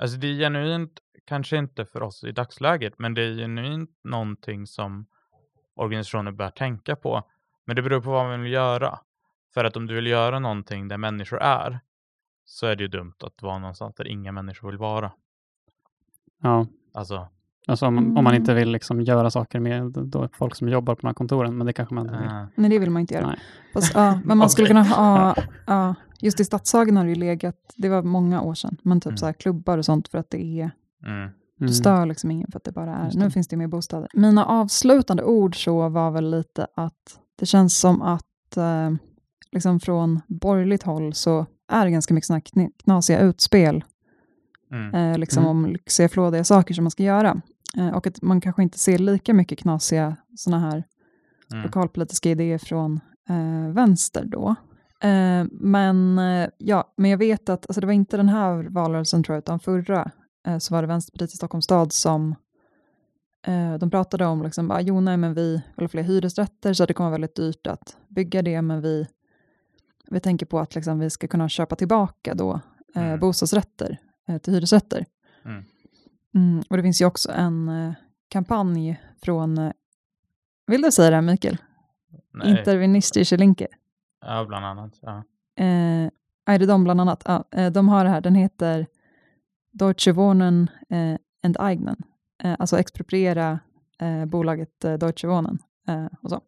[0.03, 0.91] alltså det är genuint,
[1.25, 5.07] kanske inte för oss i dagsläget, men det är genuint någonting som
[5.77, 7.23] organisationer bör tänka på.
[7.67, 8.99] Men det beror på vad man vill göra.
[9.55, 11.81] För att om du vill göra någonting där människor är,
[12.45, 15.13] så är det ju dumt att vara någonstans där inga människor vill vara.
[16.43, 16.67] Ja.
[16.95, 17.29] Alltså,
[17.67, 21.01] Alltså om, om man inte vill liksom göra saker med då folk som jobbar på
[21.01, 22.27] de här kontoren, men det kanske man inte vill.
[22.31, 23.27] eh, Nej, det vill man inte göra.
[23.27, 23.39] Nej.
[23.75, 25.35] Fast, ja, men man skulle kunna ha,
[25.67, 29.07] ja, just i Stadshagen har det ju legat, det var många år sedan, men typ
[29.07, 29.17] Mm.
[29.17, 30.71] så här klubbar och sånt för att det är,
[31.07, 31.73] mm, du Mm.
[31.75, 33.31] stör liksom ingen för att det bara är, Just nu det.
[33.31, 34.09] finns det mer bostäder.
[34.15, 38.91] Mina avslutande ord så var väl lite att det känns som att eh,
[39.53, 42.41] liksom från borgerligt håll så är det ganska mycket såna
[42.85, 43.85] knasiga utspel
[44.73, 45.51] mm, eh, liksom Mm.
[45.57, 47.41] om lyxiga, flådiga saker som man ska göra.
[47.77, 50.85] Eh, och att man kanske inte ser lika mycket knasiga sådana här
[51.53, 54.55] mm, lokalpolitiska idéer från eh, vänster då.
[55.01, 59.23] Eh, men, eh, ja, men jag vet att, alltså det var inte den här valrörelsen
[59.23, 60.11] tror jag, utan förra,
[60.59, 62.35] så var det Vänsterpartiet i Stockholms stad som
[63.47, 66.87] eh, de pratade om, liksom, bara, jo nej men vi vill ha fler hyresrätter, så
[66.87, 69.07] det kommer vara väldigt dyrt att bygga det, men vi,
[70.11, 72.61] vi tänker på att liksom, vi ska kunna köpa tillbaka då
[72.95, 73.21] eh, Mm.
[73.21, 75.05] bostadsrätter eh, till hyresrätter.
[75.45, 75.65] Mm.
[76.35, 77.93] Mm, och det finns ju också en eh,
[78.29, 79.73] kampanj från, eh,
[80.67, 81.57] vill du säga det här Mikael?
[82.33, 83.67] nej, Interministische Linke.
[84.21, 84.99] ja, bland annat.
[85.03, 85.17] Ja.
[85.65, 86.11] Eh,
[86.47, 87.23] är det de bland annat?
[87.27, 88.87] Ja, eh, de har det här, den heter
[89.75, 91.97] Deutsche Wohnen eh, Enteignen.
[92.43, 93.59] Eh, alltså expropriera
[94.01, 95.59] eh, bolaget eh, Deutsche Wohnen.
[95.89, 96.41] Eh, och, så.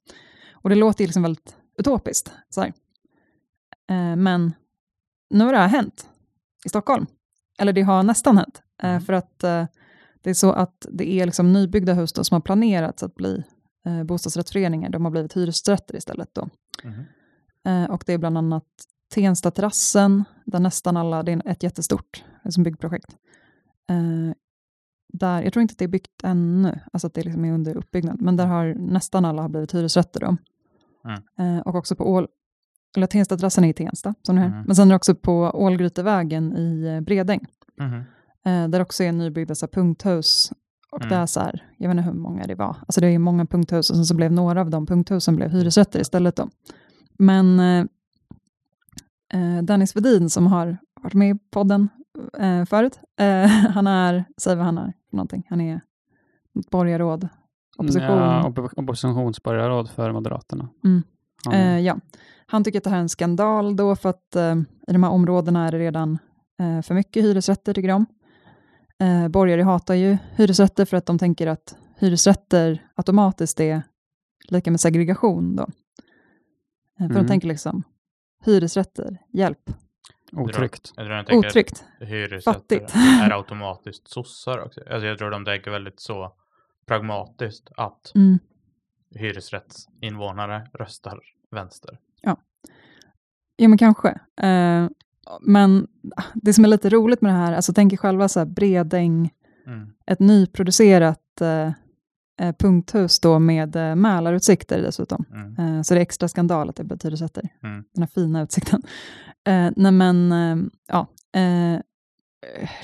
[0.52, 2.32] och det låter liksom väldigt utopiskt.
[2.48, 2.62] Så.
[2.64, 4.52] Eh, men
[5.30, 6.08] nu har det här hänt
[6.64, 7.06] i Stockholm.
[7.58, 8.62] Eller det har nästan hänt.
[8.82, 9.00] Eh, Mm.
[9.00, 9.38] För att
[10.20, 13.42] det är så att det är liksom nybyggda hus då som har planerats att bli
[13.86, 14.90] eh, bostadsrättsföreningar.
[14.90, 16.48] De har blivit hyresrätter istället då.
[17.64, 18.64] Eh, och det är bland annat
[19.14, 23.16] Tensta terrassen, där nästan alla, det är ett jättestort liksom byggprojekt.
[23.90, 24.34] Eh,
[25.12, 27.76] där, jag tror inte att det är byggt ännu, alltså att det liksom är under
[27.76, 30.36] uppbyggnad, men där har nästan alla har blivit hyresrätter då.
[31.38, 31.56] Mm.
[31.56, 32.28] Eh, och också på Ål,
[32.96, 34.38] eller Tensta terrassen är i Tensta, som.
[34.38, 34.62] Mm.
[34.66, 37.46] men sen är det också på Ålgrytevägen i eh, Bredäng,
[37.80, 38.02] Mhm.
[38.46, 40.52] eh, där också är nybyggda så här, punkthus.
[40.92, 41.08] Och Mm.
[41.10, 43.46] det är så här, jag vet inte hur många det var, alltså det är många
[43.46, 46.48] punkthus och sen så blev några av de punkthusen blev hyresrätter istället då.
[47.18, 47.86] Men eh,
[49.34, 51.88] eh, Dennis Vedin som har varit med i podden
[52.38, 55.80] eh, förut, eh, han är, säg vad han är för någonting, han är
[56.70, 57.28] borgarråd,
[57.78, 58.06] opposition.
[58.18, 60.68] Ja, oppo- oppositionsborgarråd för Moderaterna.
[60.84, 61.02] Mm.
[61.52, 61.98] Eh, ja.
[62.46, 64.54] Han tycker att det här är en skandal då för att eh,
[64.88, 66.18] i de här områdena är det redan
[66.60, 68.06] eh, för mycket hyresrätter tycker de.
[68.98, 73.82] Eh, borgare hatar ju hyresrätter för att de tänker att hyresrätter automatiskt är
[74.48, 75.62] lika med segregation då.
[75.62, 75.68] Eh,
[76.96, 77.16] för Mm.
[77.22, 77.82] de tänker liksom
[78.44, 79.70] hyresrätter, hjälp,
[80.32, 80.92] Otryggt.
[80.96, 81.84] Jag tror de tänker otryggt.
[82.44, 82.94] Fattigt.
[83.22, 84.80] är automatiskt sossar också.
[84.90, 86.32] Alltså jag tror de tänker väldigt så
[86.86, 88.38] pragmatiskt att Mm.
[89.14, 91.20] hyresrättsinvånare röstar
[91.50, 91.98] vänster.
[93.56, 94.08] Ja, men kanske.
[94.40, 94.88] Eh,
[95.40, 95.86] men
[96.34, 99.30] det som är lite roligt med det här, alltså tänk er själva så här Bredäng,
[99.66, 99.92] Mm.
[100.06, 101.72] ett nyproducerat eh,
[102.40, 105.24] eh, punkthus då med eh, Mälarutsikter dessutom.
[105.32, 105.76] Mm.
[105.76, 107.48] Eh, så det är extra skandal att det är hyresrätter.
[107.62, 107.84] Mm.
[107.94, 108.82] Den här fina utsikten.
[109.46, 110.56] Eh, nej men, eh,
[110.88, 111.06] ja.
[111.40, 111.80] Eh,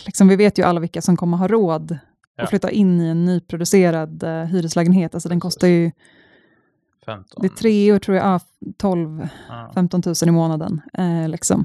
[0.07, 1.99] liksom vi vet ju alla vilka som kommer ha råd
[2.37, 2.43] Ja.
[2.45, 5.15] att flytta in i en nyproducerad eh, hyreslägenhet.
[5.15, 5.91] Alltså den kostar ju,
[7.07, 7.41] 15.
[7.43, 8.41] det är tre år tror jag, ja,
[8.77, 9.71] 12 Ja.
[9.75, 10.81] 15 000 i månaden.
[10.93, 11.65] Eh, liksom.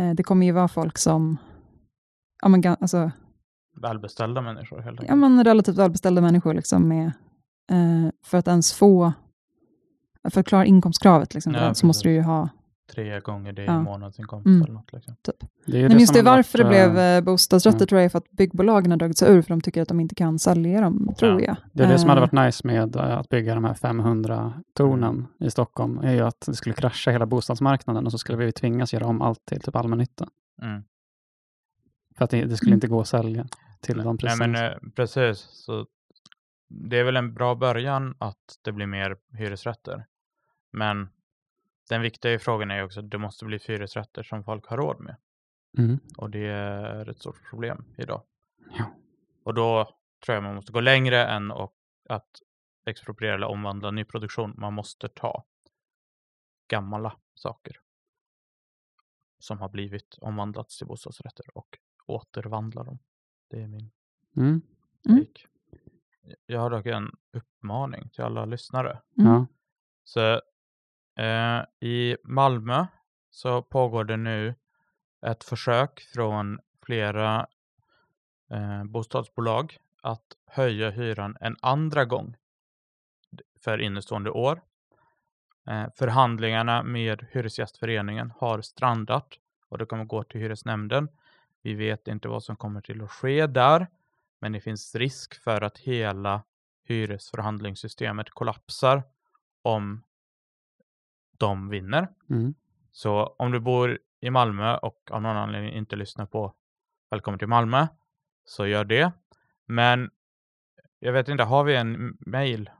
[0.00, 1.36] eh, det kommer ju vara folk som,
[2.42, 3.10] ja men, alltså,
[3.82, 5.08] Välbeställda människor helt enkelt.
[5.08, 7.06] ja, men relativt välbeställda människor liksom med,
[7.70, 9.12] eh, för att ens få,
[10.30, 12.48] för att klara inkomstkravet liksom, Ja, så måste du ju ha,
[12.92, 13.80] Tre gånger det i Ja.
[13.80, 14.62] månadsinkomst Mm.
[14.62, 14.92] eller något.
[14.92, 15.14] Liksom.
[15.66, 17.86] Det är men det har varför det varit, blev eh, eh, bostadsrätter mm.
[17.86, 20.00] tror jag är för att byggbolagen har dragit sig ur, för de tycker att de
[20.00, 21.46] inte kan sälja dem, tror Ja.
[21.46, 21.56] jag.
[21.72, 25.26] Det är det som hade Eh, varit nice med att bygga de här 500 tornen
[25.40, 28.92] i Stockholm, är ju att det skulle krascha hela bostadsmarknaden och så skulle vi tvingas
[28.94, 30.28] göra om allt till typ allmännytta.
[30.62, 30.82] Mm.
[32.16, 33.46] För att det, det skulle inte gå att sälja
[33.80, 34.46] till de Nej, priserna.
[34.46, 35.38] men, eh, precis.
[35.38, 35.86] Så
[36.68, 40.04] det är väl en bra början att det blir mer hyresrätter.
[40.72, 41.08] Men
[41.88, 45.00] den viktiga frågan är ju också att det måste bli hyresrätter som folk har råd
[45.00, 45.16] med.
[45.78, 45.98] Mm.
[46.16, 48.22] Och det är ett stort problem idag.
[48.78, 48.94] Ja.
[49.42, 51.74] Och då tror jag man måste gå längre än och,
[52.08, 52.28] att
[52.86, 54.54] expropriera eller omvandla nyproduktion.
[54.56, 55.44] Man måste ta
[56.68, 57.76] gamla saker
[59.38, 62.98] som har blivit omvandlats till bostadsrätter och återvandla dem.
[63.50, 63.90] Det är min
[64.36, 64.62] Mm.
[65.08, 65.26] Mm.
[66.46, 69.02] Jag har dock en uppmaning till alla lyssnare.
[69.18, 69.46] Mm.
[70.04, 70.40] Så
[71.16, 72.86] eh, i Malmö
[73.30, 74.54] så pågår det nu
[75.26, 77.46] ett försök från flera
[78.50, 82.36] eh, bostadsbolag att höja hyran en andra gång
[83.64, 84.62] för innestående år.
[85.66, 89.28] Eh, förhandlingarna med Hyresgästföreningen har strandat
[89.68, 91.08] och det kommer gå till hyresnämnden.
[91.62, 93.86] Vi vet inte vad som kommer till att ske där,
[94.40, 96.42] men det finns risk för att hela
[96.84, 99.02] hyresförhandlingssystemet kollapsar
[99.62, 100.02] om
[101.38, 102.08] de vinner.
[102.30, 102.54] Mm.
[102.92, 106.54] Så om du bor i Malmö och av någon anledning inte lyssnar på
[107.10, 107.86] Välkommen till Malmö
[108.44, 109.12] så gör det.
[109.66, 110.10] Men
[110.98, 112.70] jag vet inte, har vi en mail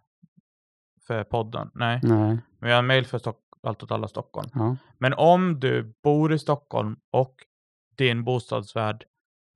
[1.07, 1.71] för podden?
[1.75, 2.19] Nej, Nej.
[2.19, 4.49] men vi har en mail för Stock- Allt åt alla Stockholm.
[4.55, 4.77] Ja.
[4.99, 7.35] Men om du bor i Stockholm och
[7.97, 9.05] din bostadsvärd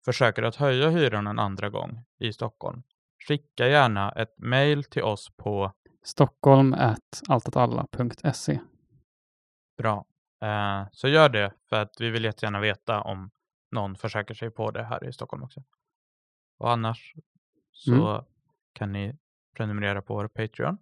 [0.05, 2.83] försöker att höja hyran en andra gång i Stockholm,
[3.29, 5.73] skicka gärna ett mail till oss på
[6.05, 8.61] Stockholm at alltåtalla.se.
[9.79, 10.05] Bra.
[10.41, 13.31] Eh, så gör det för att vi vill jättegärna veta om
[13.71, 15.63] någon försöker sig på det här i Stockholm också.
[16.59, 17.15] Och annars
[17.73, 18.25] så Mm.
[18.73, 19.17] kan ni
[19.57, 20.79] prenumerera på vår Patreon.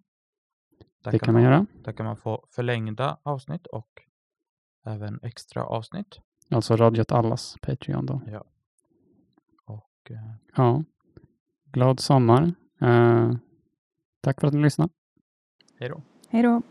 [1.04, 1.66] Där Det kan man göra.
[1.84, 4.02] Där kan man få förlängda avsnitt och
[4.86, 6.18] även extra avsnitt.
[6.50, 8.20] Alltså Radio åt allas Patreon då.
[9.64, 10.84] Och eh, Ja.
[11.64, 12.52] Glad sommar.
[12.80, 13.30] Eh,
[14.20, 14.92] tack för att ni lyssnade.
[15.78, 16.02] hej då.
[16.28, 16.62] Hej då.